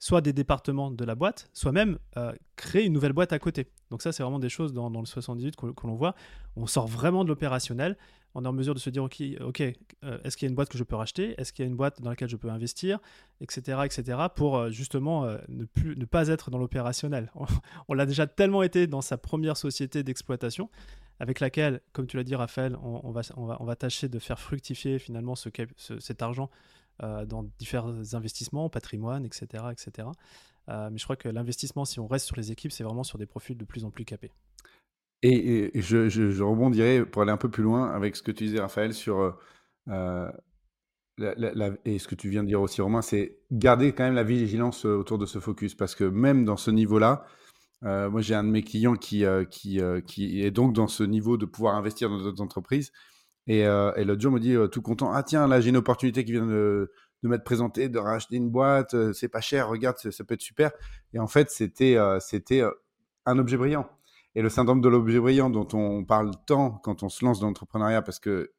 soit 0.00 0.22
des 0.22 0.32
départements 0.32 0.90
de 0.90 1.04
la 1.04 1.14
boîte, 1.14 1.50
soit 1.52 1.72
même 1.72 1.98
euh, 2.16 2.32
créer 2.56 2.86
une 2.86 2.94
nouvelle 2.94 3.12
boîte 3.12 3.34
à 3.34 3.38
côté. 3.38 3.70
Donc 3.90 4.02
ça, 4.02 4.12
c'est 4.12 4.22
vraiment 4.22 4.38
des 4.38 4.48
choses 4.48 4.72
dans, 4.72 4.88
le 4.88 5.06
78 5.06 5.56
que, 5.56 5.66
l'on 5.86 5.94
voit. 5.94 6.14
On 6.56 6.66
sort 6.66 6.86
vraiment 6.86 7.22
de 7.22 7.28
l'opérationnel. 7.28 7.98
On 8.34 8.44
est 8.44 8.48
en 8.48 8.52
mesure 8.52 8.74
de 8.74 8.78
se 8.78 8.90
dire, 8.90 9.02
OK, 9.02 9.20
euh, 9.20 9.72
est-ce 10.24 10.36
qu'il 10.36 10.46
y 10.46 10.48
a 10.48 10.50
une 10.50 10.54
boîte 10.54 10.68
que 10.68 10.78
je 10.78 10.84
peux 10.84 10.96
racheter? 10.96 11.34
Est-ce 11.38 11.52
qu'il 11.52 11.64
y 11.64 11.68
a 11.68 11.70
une 11.70 11.76
boîte 11.76 12.00
dans 12.00 12.10
laquelle 12.10 12.28
je 12.28 12.36
peux 12.36 12.50
investir? 12.50 12.98
Etc. 13.40 13.78
etc. 13.84 14.18
pour 14.34 14.56
euh, 14.56 14.70
justement 14.70 15.26
ne, 15.48 15.64
plus, 15.64 15.96
ne 15.96 16.04
pas 16.04 16.28
être 16.28 16.50
dans 16.50 16.58
l'opérationnel. 16.58 17.32
On, 17.88 17.94
l'a 17.94 18.06
déjà 18.06 18.26
tellement 18.26 18.62
été 18.62 18.86
dans 18.86 19.00
sa 19.00 19.18
première 19.18 19.56
société 19.56 20.02
d'exploitation 20.02 20.70
avec 21.18 21.38
laquelle, 21.40 21.82
comme 21.92 22.06
tu 22.06 22.16
l'as 22.16 22.24
dit 22.24 22.34
Raphaël, 22.34 22.76
on, 22.82 23.10
va, 23.12 23.76
tâcher 23.76 24.08
de 24.08 24.18
faire 24.18 24.40
fructifier 24.40 24.98
finalement 24.98 25.34
ce, 25.34 25.50
cet 25.98 26.22
argent 26.22 26.48
euh, 27.02 27.24
dans 27.24 27.44
différents 27.58 28.14
investissements, 28.14 28.68
patrimoine, 28.68 29.24
etc. 29.24 29.64
etc. 29.70 30.08
Euh, 30.68 30.90
mais 30.90 30.98
je 30.98 31.04
crois 31.04 31.16
que 31.16 31.30
l'investissement, 31.30 31.86
si 31.86 31.98
on 31.98 32.06
reste 32.06 32.26
sur 32.26 32.36
les 32.36 32.52
équipes, 32.52 32.72
c'est 32.72 32.84
vraiment 32.84 33.04
sur 33.04 33.16
des 33.16 33.24
profils 33.24 33.56
de 33.56 33.64
plus 33.64 33.86
en 33.86 33.90
plus 33.90 34.04
capés. 34.04 34.30
Et, 35.22 35.70
je, 35.74 36.42
rebondirai 36.42 37.04
pour 37.04 37.22
aller 37.22 37.30
un 37.30 37.36
peu 37.36 37.50
plus 37.50 37.62
loin 37.62 37.90
avec 37.90 38.16
ce 38.16 38.22
que 38.22 38.30
tu 38.30 38.44
disais, 38.44 38.60
Raphaël, 38.60 38.94
sur. 38.94 39.38
Euh, 39.88 40.30
et 41.84 41.98
ce 41.98 42.08
que 42.08 42.14
tu 42.14 42.30
viens 42.30 42.42
de 42.42 42.48
dire 42.48 42.62
aussi, 42.62 42.80
Romain, 42.80 43.02
c'est 43.02 43.38
garder 43.52 43.92
quand 43.92 44.04
même 44.04 44.14
la 44.14 44.24
vigilance 44.24 44.86
autour 44.86 45.18
de 45.18 45.26
ce 45.26 45.38
focus. 45.38 45.74
Parce 45.74 45.94
que 45.94 46.04
même 46.04 46.44
dans 46.44 46.56
ce 46.56 46.70
niveau-là, 46.70 47.26
moi 47.82 48.22
j'ai 48.22 48.34
un 48.34 48.44
de 48.44 48.48
mes 48.48 48.62
clients 48.62 48.96
qui, 48.96 49.24
qui, 49.50 49.78
est 49.78 50.50
donc 50.50 50.72
dans 50.72 50.88
ce 50.88 51.02
niveau 51.02 51.36
de 51.36 51.44
pouvoir 51.44 51.74
investir 51.74 52.08
dans 52.08 52.22
d'autres 52.22 52.42
entreprises. 52.42 52.90
Et, 53.46 53.66
euh, 53.66 53.92
et 53.96 54.04
l'autre 54.04 54.20
jour, 54.20 54.32
me 54.32 54.40
dit 54.40 54.54
euh, 54.54 54.68
tout 54.68 54.82
content 54.82 55.12
Ah, 55.12 55.22
tiens, 55.22 55.46
là, 55.48 55.60
j'ai 55.60 55.70
une 55.70 55.76
opportunité 55.76 56.24
qui 56.24 56.32
vient 56.32 56.46
de, 56.46 56.92
de 57.22 57.28
m'être 57.28 57.44
présentée, 57.44 57.88
de 57.88 57.98
racheter 57.98 58.36
une 58.36 58.50
boîte, 58.50 58.94
euh, 58.94 59.12
c'est 59.12 59.28
pas 59.28 59.40
cher, 59.40 59.68
regarde, 59.68 59.96
ça 59.98 60.24
peut 60.24 60.34
être 60.34 60.40
super. 60.40 60.70
Et 61.14 61.18
en 61.18 61.26
fait, 61.26 61.50
c'était 61.50 61.96
c'était 62.20 62.62
un 63.26 63.38
objet 63.38 63.56
brillant. 63.56 63.88
Et 64.34 64.42
le 64.42 64.48
syndrome 64.48 64.80
de 64.80 64.88
l'objet 64.88 65.18
brillant 65.18 65.50
dont 65.50 65.68
on 65.72 66.04
parle 66.04 66.32
tant 66.46 66.70
quand 66.70 67.02
on 67.02 67.08
se 67.08 67.24
lance 67.24 67.40
dans 67.40 67.48
l'entrepreneuriat, 67.48 68.02
parce 68.02 68.20
que 68.20 68.52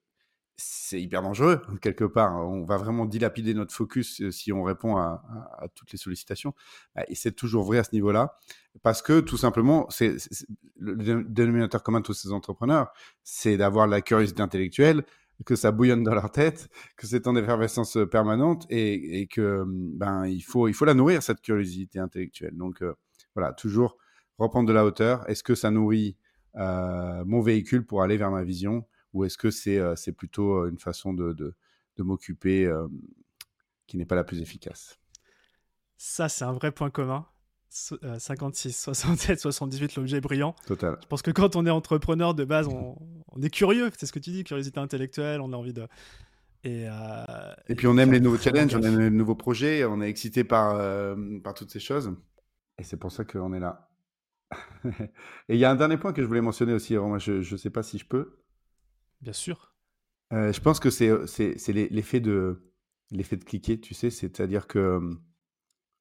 c'est 0.58 1.02
hyper 1.02 1.22
dangereux, 1.22 1.62
quelque 1.82 2.04
part. 2.04 2.48
On 2.48 2.64
va 2.64 2.78
vraiment 2.78 3.06
dilapider 3.06 3.54
notre 3.54 3.74
focus 3.74 4.22
euh, 4.22 4.32
si 4.32 4.52
on 4.52 4.64
répond 4.64 4.98
à, 4.98 5.24
toutes 5.76 5.92
les 5.92 5.98
sollicitations. 5.98 6.54
Bah, 6.96 7.04
et 7.08 7.16
c'est 7.16 7.32
toujours 7.32 7.64
vrai 7.64 7.80
à 7.80 7.84
ce 7.84 7.94
niveau-là. 7.94 8.38
Parce 8.84 9.02
que, 9.02 9.20
tout 9.20 9.38
simplement, 9.38 9.88
c'est 9.90 10.16
le 10.78 11.24
dénominateur 11.24 11.84
commun 11.84 12.00
de 12.00 12.06
tous 12.06 12.14
ces 12.14 12.32
entrepreneurs, 12.32 12.92
c'est 13.24 13.58
d'avoir 13.58 13.88
la 13.88 14.02
curiosité 14.02 14.42
intellectuelle, 14.42 15.04
que 15.46 15.56
ça 15.56 15.72
bouillonne 15.72 16.04
dans 16.04 16.14
leur 16.14 16.32
tête, 16.32 16.70
que 16.98 17.08
c'est 17.08 17.28
en 17.28 17.36
effervescence 17.36 17.98
permanente 18.10 18.66
et, 18.70 19.28
que 19.28 19.64
ben 19.68 20.26
il 20.28 20.42
faut 20.42 20.68
il 20.68 20.74
faut 20.74 20.86
la 20.86 20.94
nourrir 20.94 21.24
cette 21.24 21.42
curiosité 21.42 22.00
intellectuelle. 22.00 22.56
Donc 22.56 22.82
euh, 22.84 22.94
voilà, 23.36 23.52
toujours 23.54 23.98
reprendre 24.42 24.68
de 24.68 24.74
la 24.74 24.86
hauteur. 24.86 25.30
Est-ce 25.30 25.44
que 25.44 25.56
ça 25.56 25.72
nourrit 25.72 26.18
euh, 26.56 27.24
mon 27.26 27.42
véhicule 27.42 27.86
pour 27.86 28.02
aller 28.02 28.18
vers 28.18 28.32
ma 28.32 28.44
vision 28.44 28.86
ou 29.14 29.26
est-ce 29.26 29.38
que 29.38 29.52
c'est 29.52 29.78
euh, 29.78 29.96
plutôt 30.16 30.56
euh, 30.56 30.70
une 30.70 30.78
façon 30.78 31.14
de, 31.14 31.34
de, 31.34 31.54
m'occuper 32.04 32.66
euh, 32.66 32.88
qui 33.86 33.98
n'est 33.98 34.06
pas 34.06 34.16
la 34.16 34.24
plus 34.24 34.42
efficace? 34.42 34.98
Ça, 35.98 36.30
c'est 36.30 36.46
un 36.46 36.54
vrai 36.54 36.72
point 36.72 36.90
commun. 36.90 37.28
56, 37.70 38.76
67, 38.78 39.40
78, 39.40 39.96
l'objet 39.96 40.20
brillant. 40.20 40.56
Total. 40.66 40.98
Je 41.02 41.08
pense 41.08 41.22
que 41.22 41.32
quand 41.32 41.56
on 41.56 41.66
est 41.66 41.70
entrepreneur 41.70 42.34
de 42.34 42.44
base, 42.44 42.68
on, 42.68 42.98
est 43.42 43.50
curieux. 43.50 43.90
C'est 43.98 44.08
ce 44.08 44.12
que 44.12 44.20
tu 44.20 44.32
dis, 44.32 44.44
curiosité 44.44 44.80
intellectuelle. 44.80 45.40
On 45.40 45.54
a 45.54 45.56
envie 45.56 45.72
de. 45.72 45.88
Et, 46.64 46.88
et 47.70 47.76
puis 47.76 47.88
on 47.88 47.98
aime 47.98 48.12
les 48.12 48.20
nouveaux 48.20 48.38
challenges, 48.38 48.76
on 48.76 48.82
aime 48.82 49.00
les 49.00 49.10
nouveaux 49.10 49.36
projets, 49.36 49.86
on 49.86 50.02
est 50.02 50.10
excité 50.10 50.44
par, 50.44 50.76
par 51.44 51.54
toutes 51.54 51.72
ces 51.72 51.80
choses. 51.80 52.14
Et 52.78 52.84
c'est 52.84 52.98
pour 52.98 53.12
ça 53.12 53.24
qu'on 53.24 53.54
est 53.54 53.60
là. 53.62 53.91
Et 54.86 55.56
il 55.56 55.58
y 55.58 55.66
a 55.66 55.72
un 55.72 55.76
dernier 55.76 55.98
point 55.98 56.14
que 56.14 56.22
je 56.22 56.28
voulais 56.28 56.42
mentionner 56.42 56.74
aussi. 56.74 56.96
moi, 56.98 57.20
je 57.20 57.34
ne 57.34 57.58
sais 57.58 57.70
pas 57.70 57.84
si 57.84 57.98
je 57.98 58.06
peux. 58.06 58.40
Bien 59.22 59.34
sûr. 59.34 59.74
Euh, 60.34 60.52
je 60.54 60.62
pense 60.62 60.80
que 60.80 60.90
c'est 60.90 61.28
c'est 61.28 61.74
l'effet 61.74 62.20
de 62.20 62.72
l'effet 63.12 63.36
de 63.36 63.44
cliquer, 63.44 63.80
tu 63.80 63.94
sais, 63.94 64.10
c'est-à-dire 64.10 64.68
que 64.68 65.02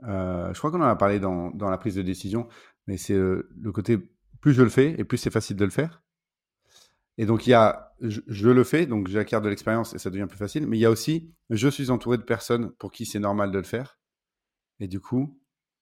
euh, 0.04 0.54
je 0.54 0.58
crois 0.58 0.70
qu'on 0.70 0.80
en 0.80 0.84
a 0.84 0.96
parlé 0.96 1.18
dans, 1.18 1.50
dans, 1.50 1.68
la 1.68 1.76
prise 1.76 1.96
de 1.96 2.02
décision, 2.02 2.48
mais 2.86 2.96
c'est 2.96 3.16
le 3.16 3.72
côté 3.72 3.98
plus 4.40 4.54
je 4.54 4.62
le 4.62 4.70
fais 4.70 4.94
et 4.98 5.04
plus 5.04 5.18
c'est 5.18 5.30
facile 5.30 5.56
de 5.56 5.64
le 5.64 5.70
faire. 5.70 6.02
Et 7.18 7.26
donc 7.26 7.46
il 7.46 7.50
y 7.50 7.54
a 7.54 7.92
je, 8.00 8.48
le 8.48 8.64
fais, 8.64 8.86
donc 8.86 9.08
j'acquiers 9.08 9.40
de 9.40 9.48
l'expérience 9.48 9.94
et 9.94 9.98
ça 9.98 10.10
devient 10.10 10.26
plus 10.28 10.38
facile, 10.38 10.66
mais 10.66 10.78
il 10.78 10.80
y 10.80 10.86
a 10.86 10.90
aussi 10.90 11.34
je 11.50 11.68
suis 11.68 11.90
entouré 11.90 12.16
de 12.16 12.22
personnes 12.22 12.70
pour 12.78 12.92
qui 12.92 13.04
c'est 13.04 13.18
normal 13.18 13.50
de 13.50 13.58
le 13.58 13.64
faire. 13.64 13.98
Et 14.78 14.88
du 14.88 15.00
coup, 15.00 15.38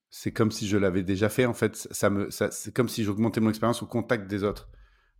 c'est 0.09 0.31
comme 0.31 0.51
si 0.51 0.67
je 0.67 0.77
l'avais 0.77 1.03
déjà 1.03 1.29
fait 1.29 1.45
en 1.45 1.53
fait, 1.53 1.75
ça 1.75 2.09
me 2.09 2.29
c'est 2.29 2.73
comme 2.73 2.89
si 2.89 3.03
j'augmentais 3.03 3.41
mon 3.41 3.49
expérience 3.49 3.83
au 3.83 3.87
contact 3.87 4.27
des 4.27 4.43
autres. 4.43 4.69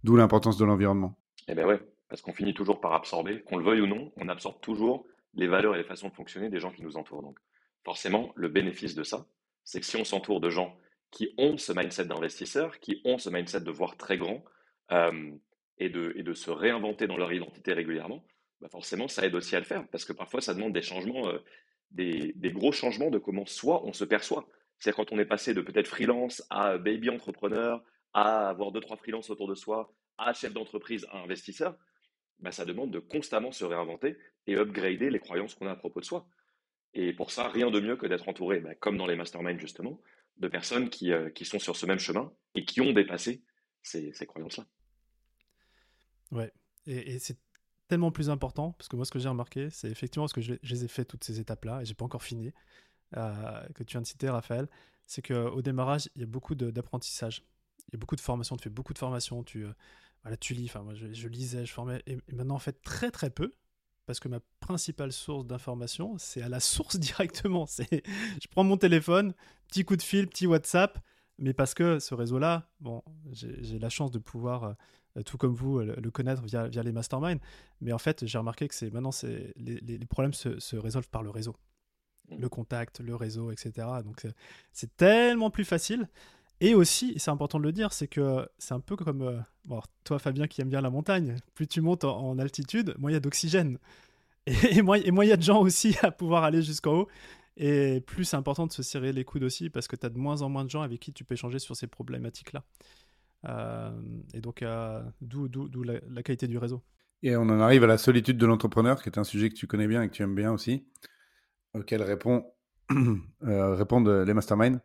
D'où 0.04 0.16
l'importance 0.16 0.58
de 0.58 0.66
l'environnement. 0.66 1.18
Eh 1.48 1.56
ben 1.56 1.66
ouais, 1.66 1.80
parce 2.08 2.22
qu'on 2.22 2.34
finit 2.34 2.54
toujours 2.54 2.80
par 2.80 2.94
absorber, 2.94 3.42
qu'on 3.42 3.58
le 3.58 3.66
veuille 3.66 3.82
ou 3.82 3.88
non, 3.88 4.12
on 4.18 4.30
absorbe 4.30 4.62
toujours 4.62 5.06
les 5.34 5.48
valeurs 5.48 5.76
et 5.76 5.78
les 5.78 5.84
façons 5.84 6.10
de 6.10 6.14
fonctionner 6.14 6.50
des 6.50 6.60
gens 6.60 6.72
qui 6.72 6.84
nous 6.84 6.98
entourent. 6.98 7.22
Donc, 7.22 7.38
forcément, 7.84 8.32
le 8.36 8.48
bénéfice 8.48 8.96
de 8.96 9.04
ça, 9.04 9.26
c'est 9.64 9.80
que 9.80 9.86
si 9.86 9.98
on 9.98 10.06
s'entoure 10.06 10.40
de 10.40 10.50
gens 10.50 10.76
qui 11.12 11.34
ont 11.38 11.58
ce 11.58 11.74
mindset 11.74 12.06
d'investisseur, 12.06 12.80
qui 12.80 13.02
ont 13.06 13.18
ce 13.18 13.30
mindset 13.30 13.62
de 13.62 13.72
voir 13.72 13.98
très 13.98 14.18
grand 14.18 14.44
euh, 14.92 15.32
et, 15.78 15.90
de, 15.90 16.14
et 16.16 16.24
de 16.24 16.34
se 16.34 16.52
réinventer 16.52 17.08
dans 17.08 17.18
leur 17.18 17.32
identité 17.34 17.74
régulièrement, 17.74 18.24
bah 18.62 18.70
forcément, 18.70 19.08
ça 19.08 19.26
aide 19.26 19.36
aussi 19.36 19.56
à 19.56 19.60
le 19.60 19.66
faire, 19.66 19.88
parce 19.88 20.06
que 20.06 20.14
parfois, 20.14 20.42
ça 20.42 20.54
demande 20.54 20.74
des 20.74 20.82
changements, 20.82 21.28
euh, 21.30 21.40
des, 21.92 22.34
des, 22.36 22.52
gros 22.52 22.72
changements 22.72 23.10
de 23.10 23.18
comment 23.18 23.46
soi 23.46 23.84
on 23.86 23.94
se 23.94 24.04
perçoit. 24.04 24.48
C'est 24.80 24.94
quand 24.94 25.12
on 25.12 25.20
est 25.20 25.26
passé 25.26 25.54
de 25.54 25.62
peut-être 25.62 25.88
freelance 25.88 26.44
à 26.50 26.78
baby 26.78 27.10
entrepreneur, 27.10 27.84
à 28.14 28.50
avoir 28.50 28.72
deux, 28.72 28.80
trois 28.80 28.98
freelances 28.98 29.30
autour 29.30 29.48
de 29.48 29.56
soi, 29.56 29.94
à 30.18 30.34
chef 30.34 30.54
d'entreprise, 30.54 31.06
à 31.12 31.20
investisseur, 31.20 31.78
bah, 32.40 32.52
ça 32.52 32.66
demande 32.66 32.92
de 32.92 33.00
constamment 33.00 33.52
se 33.52 33.66
réinventer 33.66 34.18
et 34.48 34.56
upgrader 34.56 35.10
les 35.10 35.20
croyances 35.20 35.56
qu'on 35.56 35.68
a 35.68 35.72
à 35.72 35.76
propos 35.76 36.00
de 36.00 36.06
soi. 36.06 36.28
Et 36.94 37.14
pour 37.14 37.32
ça, 37.32 37.50
rien 37.50 37.70
de 37.70 37.80
mieux 37.80 37.98
que 37.98 38.08
d'être 38.08 38.28
entouré, 38.28 38.60
bah, 38.60 38.76
comme 38.76 38.98
dans 38.98 39.06
les 39.06 39.16
masterminds 39.16 39.60
justement, 39.60 40.02
de 40.38 40.48
personnes 40.48 40.90
qui, 40.90 41.12
euh, 41.12 41.30
qui, 41.30 41.46
sont 41.46 41.60
sur 41.60 41.76
ce 41.76 41.86
même 41.86 42.00
chemin 42.00 42.32
et 42.56 42.66
qui 42.66 42.82
ont 42.82 42.94
dépassé 42.94 43.44
ces, 43.84 44.14
ces 44.14 44.26
croyances-là. 44.26 44.66
Ouais, 46.32 46.52
et, 46.86 47.20
c'est 47.20 47.38
tellement 47.88 48.12
plus 48.12 48.30
important, 48.30 48.74
parce 48.74 48.88
que 48.88 48.96
moi 48.96 49.06
ce 49.06 49.12
que 49.12 49.20
j'ai 49.20 49.30
remarqué, 49.30 49.70
c'est 49.70 49.90
effectivement 49.90 50.26
parce 50.26 50.34
que 50.34 50.42
je, 50.42 50.54
les 50.62 50.86
ai 50.86 50.88
fait 50.88 51.06
toutes 51.06 51.24
ces 51.24 51.40
étapes-là, 51.40 51.82
et 51.82 51.86
j'ai 51.86 51.96
pas 51.96 52.06
encore 52.06 52.24
fini, 52.24 52.54
euh, 53.18 53.68
que 53.76 53.84
tu 53.84 53.94
viens 53.94 54.02
de 54.02 54.08
citer 54.08 54.30
Raphaël, 54.30 54.68
c'est 55.06 55.26
qu'au 55.26 55.62
démarrage, 55.62 56.10
il 56.16 56.22
y 56.22 56.24
a 56.24 56.28
beaucoup 56.28 56.56
d'apprentissage. 56.56 57.44
Il 57.88 57.94
y 57.94 57.96
a 57.96 58.00
beaucoup 58.00 58.16
de 58.16 58.22
formations, 58.22 58.56
tu 58.56 58.64
fais 58.64 58.70
beaucoup 58.70 58.94
de 58.94 59.00
formations, 59.00 59.44
tu, 59.44 59.66
euh, 59.66 59.74
voilà, 60.22 60.38
tu 60.38 60.54
lis, 60.54 60.72
moi 60.84 60.94
je, 60.94 61.28
lisais, 61.28 61.66
je 61.66 61.74
formais, 61.74 62.04
et, 62.06 62.18
maintenant 62.32 62.56
en 62.56 62.60
fait 62.60 62.84
très 62.84 63.10
très 63.10 63.32
peu, 63.32 63.52
parce 64.06 64.20
que 64.20 64.28
ma 64.28 64.40
principale 64.60 65.12
source 65.12 65.48
d'information, 65.48 66.18
c'est 66.20 66.44
à 66.44 66.50
la 66.50 66.60
source 66.60 66.96
directement. 67.00 67.66
Je 67.68 68.48
prends 68.52 68.64
mon 68.64 68.78
téléphone, 68.78 69.34
petit 69.68 69.84
coup 69.84 69.96
de 69.96 70.04
fil, 70.04 70.28
petit 70.28 70.46
WhatsApp, 70.46 71.00
mais 71.40 71.54
parce 71.54 71.74
que 71.74 71.98
ce 71.98 72.14
réseau-là, 72.14 72.70
bon, 72.80 73.02
j'ai 73.32 73.80
la 73.80 73.90
chance 73.90 74.12
de 74.12 74.20
pouvoir, 74.20 74.76
euh, 75.18 75.24
tout 75.24 75.38
comme 75.38 75.56
vous, 75.56 75.80
le, 75.80 76.12
connaître 76.12 76.44
via, 76.44 76.68
les 76.68 76.92
masterminds, 76.92 77.40
mais 77.82 77.94
en 77.94 77.98
fait 77.98 78.28
j'ai 78.28 78.38
remarqué 78.38 78.68
que 78.68 78.86
maintenant 78.92 79.12
les, 79.24 79.80
les, 79.80 80.06
problèmes 80.06 80.34
se, 80.34 80.76
résolvent 80.76 81.10
par 81.10 81.24
le 81.24 81.32
réseau. 81.32 81.56
Le 82.38 82.50
contact, 82.50 83.00
le 83.00 83.16
réseau, 83.16 83.52
etc. 83.52 83.88
Donc 84.04 84.26
c'est 84.72 84.96
tellement 84.98 85.50
plus 85.50 85.66
facile. 85.66 86.08
Et 86.62 86.76
aussi, 86.76 87.14
c'est 87.18 87.32
important 87.32 87.58
de 87.58 87.64
le 87.64 87.72
dire, 87.72 87.94
c'est 87.94 88.08
que 88.08 88.48
c'est 88.58 88.74
un 88.74 88.82
peu 88.82 88.98
comme 88.98 89.22
euh, 89.22 89.40
bon, 89.64 89.82
toi, 90.04 90.20
Fabien, 90.20 90.48
qui 90.48 90.62
aime 90.62 90.70
bien 90.70 90.82
la 90.82 90.90
montagne. 90.90 91.38
Plus 91.56 91.68
tu 91.68 91.80
montes 91.80 92.04
en, 92.04 92.38
altitude, 92.38 92.96
moins 92.98 93.12
il 93.12 93.14
y 93.14 93.18
a 93.18 93.22
d'oxygène. 93.22 93.78
Et, 94.46 94.82
moins 94.82 94.98
il 94.98 95.28
y 95.28 95.32
a 95.32 95.38
de 95.38 95.42
gens 95.42 95.62
aussi 95.62 95.96
à 96.02 96.12
pouvoir 96.12 96.44
aller 96.44 96.62
jusqu'en 96.62 96.94
haut. 96.94 97.08
Et 97.56 98.02
plus 98.02 98.26
c'est 98.26 98.38
important 98.38 98.68
de 98.68 98.72
se 98.74 98.84
serrer 98.84 99.14
les 99.14 99.24
coudes 99.24 99.44
aussi, 99.44 99.70
parce 99.70 99.88
que 99.88 99.96
tu 99.96 100.06
as 100.06 100.10
de 100.10 100.18
moins 100.18 100.42
en 100.42 100.50
moins 100.50 100.66
de 100.66 100.70
gens 100.70 100.82
avec 100.82 101.00
qui 101.00 101.14
tu 101.14 101.24
peux 101.24 101.34
échanger 101.34 101.60
sur 101.60 101.76
ces 101.76 101.88
problématiques-là. 101.88 102.64
Euh, 103.46 103.92
et 104.34 104.42
donc, 104.42 104.62
euh, 104.62 105.02
d'où 105.22 105.48
la, 105.84 106.00
la 106.10 106.24
qualité 106.24 106.48
du 106.48 106.58
réseau. 106.58 106.82
Et 107.22 107.36
on 107.36 107.44
en 107.44 107.60
arrive 107.60 107.84
à 107.84 107.88
la 107.88 107.98
solitude 107.98 108.38
de 108.38 108.46
l'entrepreneur, 108.46 109.02
qui 109.02 109.10
est 109.10 109.18
un 109.18 109.24
sujet 109.24 109.50
que 109.50 109.56
tu 109.56 109.68
connais 109.68 109.88
bien 109.88 110.02
et 110.04 110.10
que 110.10 110.14
tu 110.14 110.24
aimes 110.24 110.36
bien 110.36 110.52
aussi, 110.52 110.86
auquel 111.74 112.02
répond, 112.04 112.46
répondent 113.42 114.10
les 114.10 114.34
masterminds. 114.34 114.82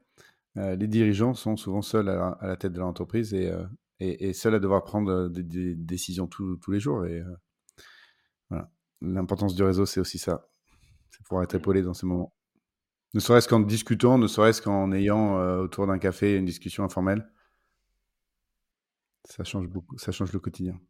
Euh, 0.57 0.76
les 0.76 0.87
dirigeants 0.87 1.35
sont 1.35 1.57
souvent 1.57 1.83
seuls 1.83 2.09
à 2.09 2.38
la, 2.41 2.57
tête 2.57 2.73
de 2.73 2.79
l'entreprise 2.79 3.35
et, 3.35 3.50
euh, 3.50 3.64
et, 3.99 4.33
seuls 4.33 4.55
à 4.55 4.61
devoir 4.61 4.85
prendre 4.85 5.11
euh, 5.11 5.29
des, 5.29 5.75
décisions 5.75 6.26
tous 6.26 6.59
les 6.69 6.81
jours. 6.81 7.07
Et. 7.07 7.23
L'importance 9.00 9.55
du 9.55 9.62
réseau, 9.62 9.85
c'est 9.85 10.00
aussi 10.00 10.17
ça. 10.17 10.49
C'est 11.11 11.23
pouvoir 11.25 11.45
être 11.45 11.55
épaulé 11.57 11.83
dans 11.83 11.93
ces 11.93 12.07
moments. 12.07 12.33
Ne 13.12 13.21
serait-ce 13.21 13.49
qu'en 13.49 13.61
discutant, 13.61 14.17
ne 14.17 14.26
serait-ce 14.26 14.62
qu'en 14.62 14.93
ayant 14.93 15.37
autour 15.59 15.87
d'un 15.87 15.99
café 15.99 16.37
une 16.37 16.47
discussion 16.47 16.85
informelle. 16.85 17.29
Ça 19.25 19.45
change 19.45 19.69
beaucoup, 19.69 19.99
ça 19.99 20.11
change 20.11 20.33
le 20.33 20.38
quotidien. 20.38 20.81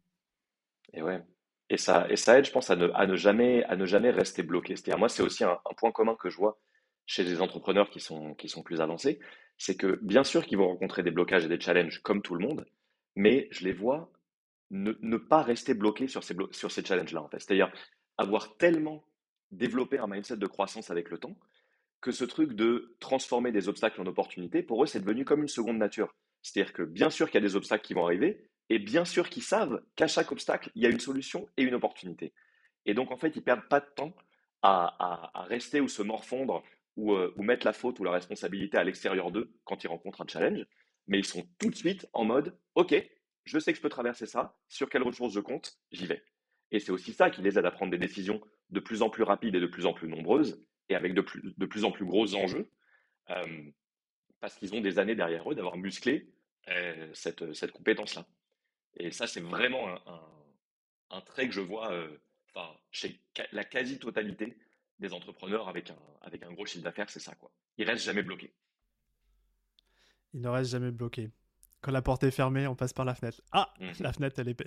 Et 0.93 1.01
ouais. 1.01 1.25
Et 1.69 1.77
ça, 1.77 2.07
et 2.09 2.15
ça 2.15 2.37
aide, 2.37 2.45
je 2.45 2.51
pense, 2.51 2.69
à 2.69 2.75
ne, 2.75 3.15
jamais, 3.15 3.63
rester 4.11 4.43
bloqué. 4.43 4.75
C'est-à-dire, 4.75 4.99
moi, 4.99 5.09
c'est 5.09 5.23
aussi 5.23 5.43
un, 5.43 5.59
point 5.77 5.91
commun 5.91 6.15
que 6.15 6.29
je 6.29 6.37
vois 6.37 6.59
chez 7.07 7.23
les 7.23 7.41
entrepreneurs 7.41 7.89
qui 7.89 7.99
sont, 7.99 8.35
plus 8.63 8.81
avancés 8.81 9.19
c'est 9.57 9.77
que 9.77 9.99
bien 10.01 10.23
sûr 10.23 10.45
qu'ils 10.45 10.57
vont 10.57 10.67
rencontrer 10.67 11.03
des 11.03 11.11
blocages 11.11 11.45
et 11.45 11.49
des 11.49 11.59
challenges 11.59 12.01
comme 12.01 12.21
tout 12.21 12.35
le 12.35 12.45
monde, 12.45 12.65
mais 13.15 13.47
je 13.51 13.63
les 13.63 13.73
vois 13.73 14.11
ne, 14.71 15.17
pas 15.17 15.41
rester 15.41 15.73
bloqués 15.73 16.07
sur 16.07 16.23
ces, 16.23 16.35
challenges-là. 16.83 17.27
C'est-à-dire 17.31 17.71
avoir 18.17 18.57
tellement 18.57 19.05
développé 19.51 19.97
un 19.99 20.07
mindset 20.07 20.37
de 20.37 20.47
croissance 20.47 20.89
avec 20.89 21.09
le 21.09 21.17
temps 21.17 21.37
que 22.01 22.11
ce 22.11 22.25
truc 22.25 22.53
de 22.53 22.95
transformer 22.99 23.51
des 23.51 23.69
obstacles 23.69 24.01
en 24.01 24.05
opportunités, 24.05 24.61
pour 24.61 24.83
eux, 24.83 24.87
c'est 24.87 24.99
devenu 24.99 25.23
comme 25.23 25.41
une 25.41 25.47
seconde 25.47 25.77
nature. 25.77 26.13
C'est-à-dire 26.41 26.73
que 26.73 26.83
bien 26.83 27.09
sûr 27.09 27.27
qu'il 27.27 27.35
y 27.41 27.43
a 27.43 27.47
des 27.47 27.55
obstacles 27.55 27.85
qui 27.85 27.93
vont 27.93 28.05
arriver, 28.05 28.47
et 28.69 28.79
bien 28.79 29.05
sûr 29.05 29.29
qu'ils 29.29 29.43
savent 29.43 29.81
qu'à 29.95 30.07
chaque 30.07 30.31
obstacle, 30.31 30.71
il 30.75 30.83
y 30.83 30.85
a 30.85 30.89
une 30.89 30.99
solution 30.99 31.47
et 31.57 31.63
une 31.63 31.75
opportunité. 31.75 32.33
Et 32.85 32.93
donc, 32.93 33.11
en 33.11 33.17
fait, 33.17 33.35
ils 33.35 33.39
ne 33.39 33.43
perdent 33.43 33.67
pas 33.67 33.79
de 33.79 33.89
temps 33.95 34.15
à, 34.61 35.45
rester 35.47 35.79
ou 35.79 35.87
se 35.87 36.01
morfondre 36.01 36.63
euh, 36.97 37.31
ou, 37.35 37.43
mettre 37.43 37.65
la 37.65 37.73
faute 37.73 37.99
ou 37.99 38.03
la 38.03 38.11
responsabilité 38.11 38.77
à 38.77 38.83
l'extérieur 38.83 39.31
d'eux 39.31 39.53
quand 39.63 39.83
ils 39.83 39.87
rencontrent 39.87 40.21
un 40.21 40.27
challenge, 40.27 40.65
mais 41.07 41.19
ils 41.19 41.25
sont 41.25 41.47
tout 41.59 41.69
de 41.69 41.75
suite 41.75 42.07
en 42.13 42.25
mode 42.25 42.57
OK, 42.73 42.95
je 43.43 43.59
sais 43.59 43.71
que 43.71 43.77
je 43.77 43.81
peux 43.81 43.89
traverser 43.89 44.25
ça, 44.25 44.57
sur 44.67 44.89
quelles 44.89 45.03
ressources 45.03 45.33
je 45.33 45.39
compte, 45.39 45.77
j'y 45.91 46.07
vais. 46.07 46.23
Et 46.71 46.79
c'est 46.79 46.91
aussi 46.91 47.13
ça 47.13 47.29
qui 47.29 47.43
les 47.43 47.59
aide 47.59 47.65
à 47.65 47.71
prendre 47.71 47.91
des 47.91 47.99
décisions 47.99 48.41
de 48.71 48.79
plus 48.79 49.03
en 49.03 49.09
plus 49.11 49.21
rapides 49.21 49.53
et 49.53 49.59
de 49.59 49.67
plus 49.67 49.85
en 49.85 49.93
plus 49.93 50.07
nombreuses, 50.07 50.65
et 50.89 50.95
avec 50.95 51.13
de 51.13 51.21
plus, 51.21 51.83
en 51.83 51.91
plus 51.91 52.05
gros 52.05 52.33
enjeux, 52.33 52.67
euh, 53.29 53.71
parce 54.39 54.55
qu'ils 54.55 54.73
ont 54.73 54.81
des 54.81 54.97
années 54.97 55.15
derrière 55.15 55.49
eux 55.51 55.55
d'avoir 55.55 55.77
musclé 55.77 56.31
euh, 56.69 57.09
cette 57.13 57.71
compétence-là. 57.71 58.25
Et 58.97 59.11
ça, 59.11 59.27
c'est 59.27 59.41
vraiment 59.41 59.89
un, 59.89 60.21
un, 61.11 61.21
trait 61.21 61.47
que 61.47 61.53
je 61.53 61.61
vois 61.61 61.91
chez 62.91 63.19
la 63.51 63.63
quasi-totalité 63.63 64.57
des 64.99 65.13
entrepreneurs 65.13 65.67
avec 65.67 65.89
un, 65.89 65.97
avec 66.21 66.43
un 66.43 66.53
gros 66.53 66.65
chiffre 66.65 66.83
d'affaires, 66.83 67.09
c'est 67.09 67.19
ça. 67.19 67.35
quoi. 67.35 67.51
Ils 67.77 67.85
restent 67.85 68.05
jamais 68.05 68.23
bloqués. 68.23 68.53
Ils 70.33 70.41
ne 70.41 70.47
restent 70.47 70.71
jamais 70.71 70.91
bloqués. 70.91 71.31
Quand 71.81 71.91
la 71.91 72.01
porte 72.01 72.23
est 72.23 72.31
fermée, 72.31 72.67
on 72.67 72.75
passe 72.75 72.93
par 72.93 73.05
la 73.05 73.13
fenêtre. 73.13 73.41
Ah, 73.51 73.73
mmh. 73.79 73.91
la 73.99 74.13
fenêtre, 74.13 74.39
elle 74.39 74.49
est. 74.49 74.63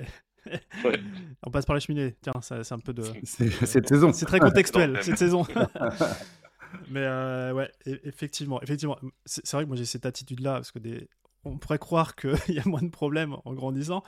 On 1.43 1.51
passe 1.51 1.67
par 1.67 1.75
la 1.75 1.81
cheminée. 1.81 2.15
Tiens, 2.23 2.41
c'est 2.41 2.73
un 2.73 2.79
peu 2.79 2.93
de. 2.93 3.03
C'est 3.25 3.51
cette 3.67 3.89
saison. 3.89 4.13
C'est 4.13 4.25
très 4.27 4.39
contextuel, 4.39 5.03
cette 5.03 5.19
saison. 5.19 5.45
Mais 6.91 7.05
euh, 7.05 7.53
ouais, 7.53 7.71
e-, 7.87 8.01
effectivement, 8.05 8.63
effectivement, 8.63 8.99
c'est 9.25 9.51
vrai 9.53 9.65
que 9.65 9.69
moi 9.69 9.77
j'ai 9.77 9.87
cette 9.87 10.07
attitude-là 10.07 10.55
parce 10.55 10.71
que 10.71 10.79
des... 10.79 11.09
on 11.45 11.59
pourrait 11.59 11.79
croire 11.79 12.17
qu'il 12.17 12.33
y 12.49 12.59
a 12.59 12.67
moins 12.67 12.83
de 12.83 12.91
problèmes 12.91 13.37
en 13.45 13.55
grandissant. 13.55 14.03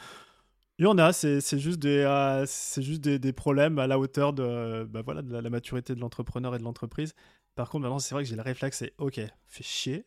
Il 0.79 0.85
y 0.85 0.87
en 0.87 0.97
a, 0.97 1.13
c'est 1.13 1.59
juste, 1.59 1.79
des, 1.79 1.99
euh, 1.99 2.47
juste 2.79 3.03
des, 3.03 3.33
problèmes 3.35 3.79
à 3.79 3.87
la 3.87 3.99
hauteur 3.99 4.33
de, 4.33 4.85
bah 4.85 5.03
voilà, 5.05 5.21
de 5.21 5.37
la, 5.37 5.51
maturité 5.51 5.95
de 5.95 6.01
l'entrepreneur 6.01 6.55
et 6.55 6.59
de 6.59 6.65
l'entreprise. 6.65 7.13
Par 7.55 7.69
contre, 7.69 7.83
maintenant, 7.83 7.99
c'est 7.99 8.15
vrai 8.15 8.25
que 8.25 8.31
j'ai 8.31 8.37
le 8.37 8.41
réflexe, 8.41 8.79
c'est 8.79 8.95
ok, 8.97 9.21
fais 9.47 9.63
chier. 9.63 10.07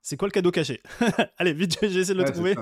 c'est 0.00 0.16
quoi 0.16 0.28
le 0.28 0.32
cadeau 0.32 0.50
caché? 0.50 0.80
Allez, 1.36 1.52
vite, 1.52 1.76
j'essaie 1.82 2.14
de 2.14 2.18
le 2.22 2.24
trouver. 2.24 2.54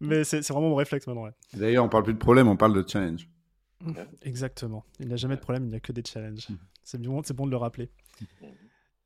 Mais 0.00 0.24
c'est 0.24 0.40
vraiment 0.48 0.70
mon 0.70 0.76
réflexe 0.76 1.06
maintenant. 1.06 1.28
D'ailleurs, 1.52 1.84
on 1.84 1.90
parle 1.90 2.04
plus 2.04 2.14
de 2.14 2.18
problème, 2.18 2.48
on 2.48 2.56
parle 2.56 2.72
de 2.72 2.88
challenge. 2.88 3.28
Exactement. 4.22 4.82
Il 4.98 5.08
n'y 5.08 5.12
a 5.12 5.16
jamais 5.16 5.36
de 5.36 5.40
problème, 5.40 5.64
il 5.64 5.70
n'y 5.70 5.76
a 5.76 5.80
que 5.80 5.92
des 5.92 6.02
challenges. 6.04 6.48
Mm. 6.48 6.54
C'est 6.84 7.02
bon, 7.02 7.20
bon 7.20 7.46
de 7.46 7.50
le 7.50 7.56
rappeler. 7.58 7.90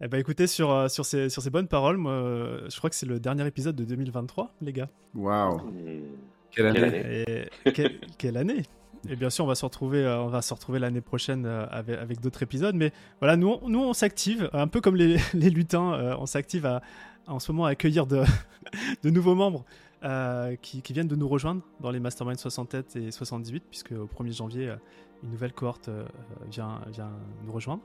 Eh 0.03 0.09
ben 0.09 0.19
écoutez, 0.19 0.47
sur, 0.47 0.71
euh, 0.71 0.89
sur, 0.89 1.05
ces, 1.05 1.29
sur 1.29 1.43
ces 1.43 1.51
bonnes 1.51 1.69
paroles, 1.69 1.99
moi, 1.99 2.13
je 2.69 2.77
crois 2.79 2.89
que 2.89 2.97
c'est 2.97 3.07
le 3.07 3.21
dernier 3.21 3.47
épisode 3.47 3.77
de 3.77 3.85
2023, 3.85 4.55
les 4.63 4.73
gars. 4.73 4.89
Waouh 5.15 5.61
quelle 6.51 6.67
année, 6.67 7.49
quelle, 8.19 8.37
année? 8.37 8.63
Et 9.09 9.17
bien 9.17 9.31
sûr, 9.31 9.45
on 9.45 9.49
va 9.49 9.55
se 9.55 9.65
retrouver, 9.65 10.05
euh, 10.05 10.21
on 10.21 10.29
va 10.29 10.43
se 10.43 10.53
retrouver 10.53 10.79
l'année 10.79 11.01
prochaine 11.01 11.47
euh, 11.47 11.67
avec, 11.71 12.21
d'autres 12.21 12.43
épisodes. 12.43 12.75
Mais 12.75 12.93
voilà, 13.21 13.37
nous, 13.37 13.57
nous 13.67 13.81
on 13.81 13.93
s'active, 13.93 14.51
un 14.53 14.67
peu 14.67 14.81
comme 14.81 14.97
les, 14.97 15.17
lutins, 15.35 15.95
euh, 15.95 16.17
on 16.19 16.27
s'active 16.27 16.81
en 17.27 17.39
ce 17.39 17.53
moment 17.53 17.67
à 17.67 17.71
accueillir 17.71 18.07
de, 18.07 18.25
de 19.03 19.11
nouveaux 19.11 19.35
membres 19.35 19.65
qui, 20.63 20.83
viennent 20.93 21.09
de 21.09 21.17
nous 21.17 21.29
rejoindre 21.29 21.63
dans 21.81 21.91
les 21.91 22.01
Mastermind 22.01 22.39
67 22.39 22.97
et 22.97 23.11
78, 23.11 23.65
puisque 23.69 23.93
au 23.93 24.07
1er 24.07 24.35
janvier, 24.35 24.75
une 25.23 25.31
nouvelle 25.31 25.53
cohorte 25.53 25.91
vient, 26.51 26.81
vient 26.91 27.11
nous 27.45 27.53
rejoindre. 27.53 27.83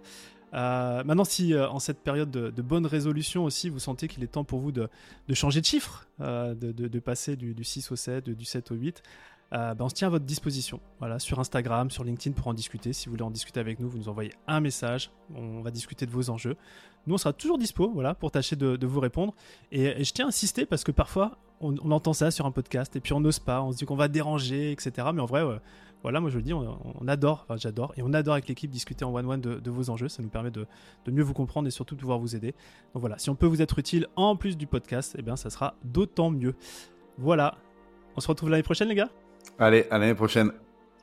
Euh, 0.53 1.03
maintenant, 1.03 1.25
si 1.25 1.53
euh, 1.53 1.69
en 1.69 1.79
cette 1.79 1.99
période 1.99 2.31
de, 2.31 2.62
bonne 2.62 2.86
résolution 2.86 3.43
aussi, 3.43 3.69
vous 3.69 3.79
sentez 3.79 4.08
qu'il 4.08 4.23
est 4.23 4.27
temps 4.27 4.43
pour 4.43 4.60
vous 4.60 4.71
de, 4.71 4.89
changer 5.34 5.62
de 5.62 5.65
chiffre, 5.65 6.08
euh, 6.21 6.53
de, 6.55 6.99
passer 6.99 7.36
du, 7.36 7.63
6 7.63 7.91
au 7.91 7.95
7, 7.95 8.29
du 8.29 8.45
7 8.45 8.71
au 8.71 8.75
8, 8.75 9.03
ben, 9.51 9.75
on 9.79 9.89
se 9.89 9.95
tient 9.95 10.08
à 10.08 10.12
votre 10.12 10.25
disposition. 10.25 10.79
Voilà, 10.99 11.19
sur 11.19 11.39
Instagram, 11.39 11.89
sur 11.89 12.03
LinkedIn 12.03 12.36
pour 12.36 12.47
en 12.47 12.53
discuter. 12.53 12.93
Si 12.93 13.05
vous 13.05 13.12
voulez 13.12 13.23
en 13.23 13.31
discuter 13.31 13.60
avec 13.60 13.79
nous, 13.79 13.89
vous 13.89 13.97
nous 13.97 14.10
envoyez 14.10 14.34
un 14.47 14.60
message. 14.60 15.12
On 15.34 15.62
va 15.62 15.71
discuter 15.71 16.05
de 16.05 16.12
vos 16.12 16.29
enjeux. 16.29 16.58
Nous, 17.08 17.13
on 17.13 17.17
sera 17.17 17.34
toujours 17.34 17.58
dispo 17.58 17.89
voilà, 17.93 18.15
pour 18.15 18.31
tâcher 18.31 18.55
de, 18.55 18.86
vous 18.86 18.99
répondre. 18.99 19.34
Et, 19.71 20.03
je 20.03 20.12
tiens 20.12 20.25
à 20.25 20.27
insister 20.29 20.65
parce 20.65 20.84
que 20.84 20.91
parfois, 20.91 21.38
on, 21.61 21.91
entend 21.91 22.13
ça 22.13 22.31
sur 22.31 22.45
un 22.45 22.51
podcast 22.51 22.95
et 22.95 22.99
puis 22.99 23.13
on 23.13 23.19
n'ose 23.19 23.39
pas. 23.39 23.61
On 23.61 23.71
se 23.71 23.77
dit 23.77 23.85
qu'on 23.85 23.95
va 23.95 24.07
déranger, 24.07 24.71
etc. 24.71 25.07
Mais 25.13 25.21
en 25.21 25.25
vrai, 25.25 25.43
voilà, 26.05 26.19
moi 26.19 26.29
je 26.29 26.37
le 26.37 26.43
dis, 26.43 26.53
on, 26.53 27.07
adore, 27.07 27.45
enfin 27.47 27.57
j'adore, 27.57 27.91
et 27.97 28.03
on 28.03 28.13
adore 28.13 28.35
avec 28.35 28.47
l'équipe 28.47 28.69
discuter 28.69 29.03
en 29.03 29.11
one-one 29.11 29.41
de, 29.41 29.71
vos 29.71 29.89
enjeux. 29.89 30.07
Ça 30.07 30.21
nous 30.21 30.29
permet 30.29 30.51
de, 30.51 30.67
mieux 31.07 31.23
vous 31.23 31.33
comprendre 31.33 31.67
et 31.67 31.71
surtout 31.71 31.95
de 31.95 31.99
pouvoir 31.99 32.19
vous 32.19 32.35
aider. 32.35 32.53
Donc 32.93 33.01
voilà, 33.01 33.17
si 33.17 33.31
on 33.31 33.35
peut 33.35 33.47
vous 33.47 33.61
être 33.61 33.79
utile 33.79 34.07
en 34.15 34.35
plus 34.35 34.55
du 34.55 34.67
podcast, 34.67 35.15
eh 35.17 35.23
bien 35.23 35.35
ça 35.35 35.49
sera 35.49 35.75
d'autant 35.83 36.29
mieux. 36.29 36.53
Voilà, 37.17 37.57
on 38.15 38.21
se 38.21 38.27
retrouve 38.27 38.49
l'année 38.49 38.61
prochaine 38.61 38.89
les 38.89 38.95
gars? 38.95 39.09
Allez, 39.57 39.87
à 39.89 39.97
l'année 39.97 40.13
prochaine. 40.13 40.51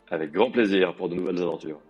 Avec 0.08 0.30
grand 0.30 0.50
plaisir 0.50 0.94
pour 0.94 1.08
de 1.08 1.16
nouvelles 1.16 1.42
aventures. 1.42 1.80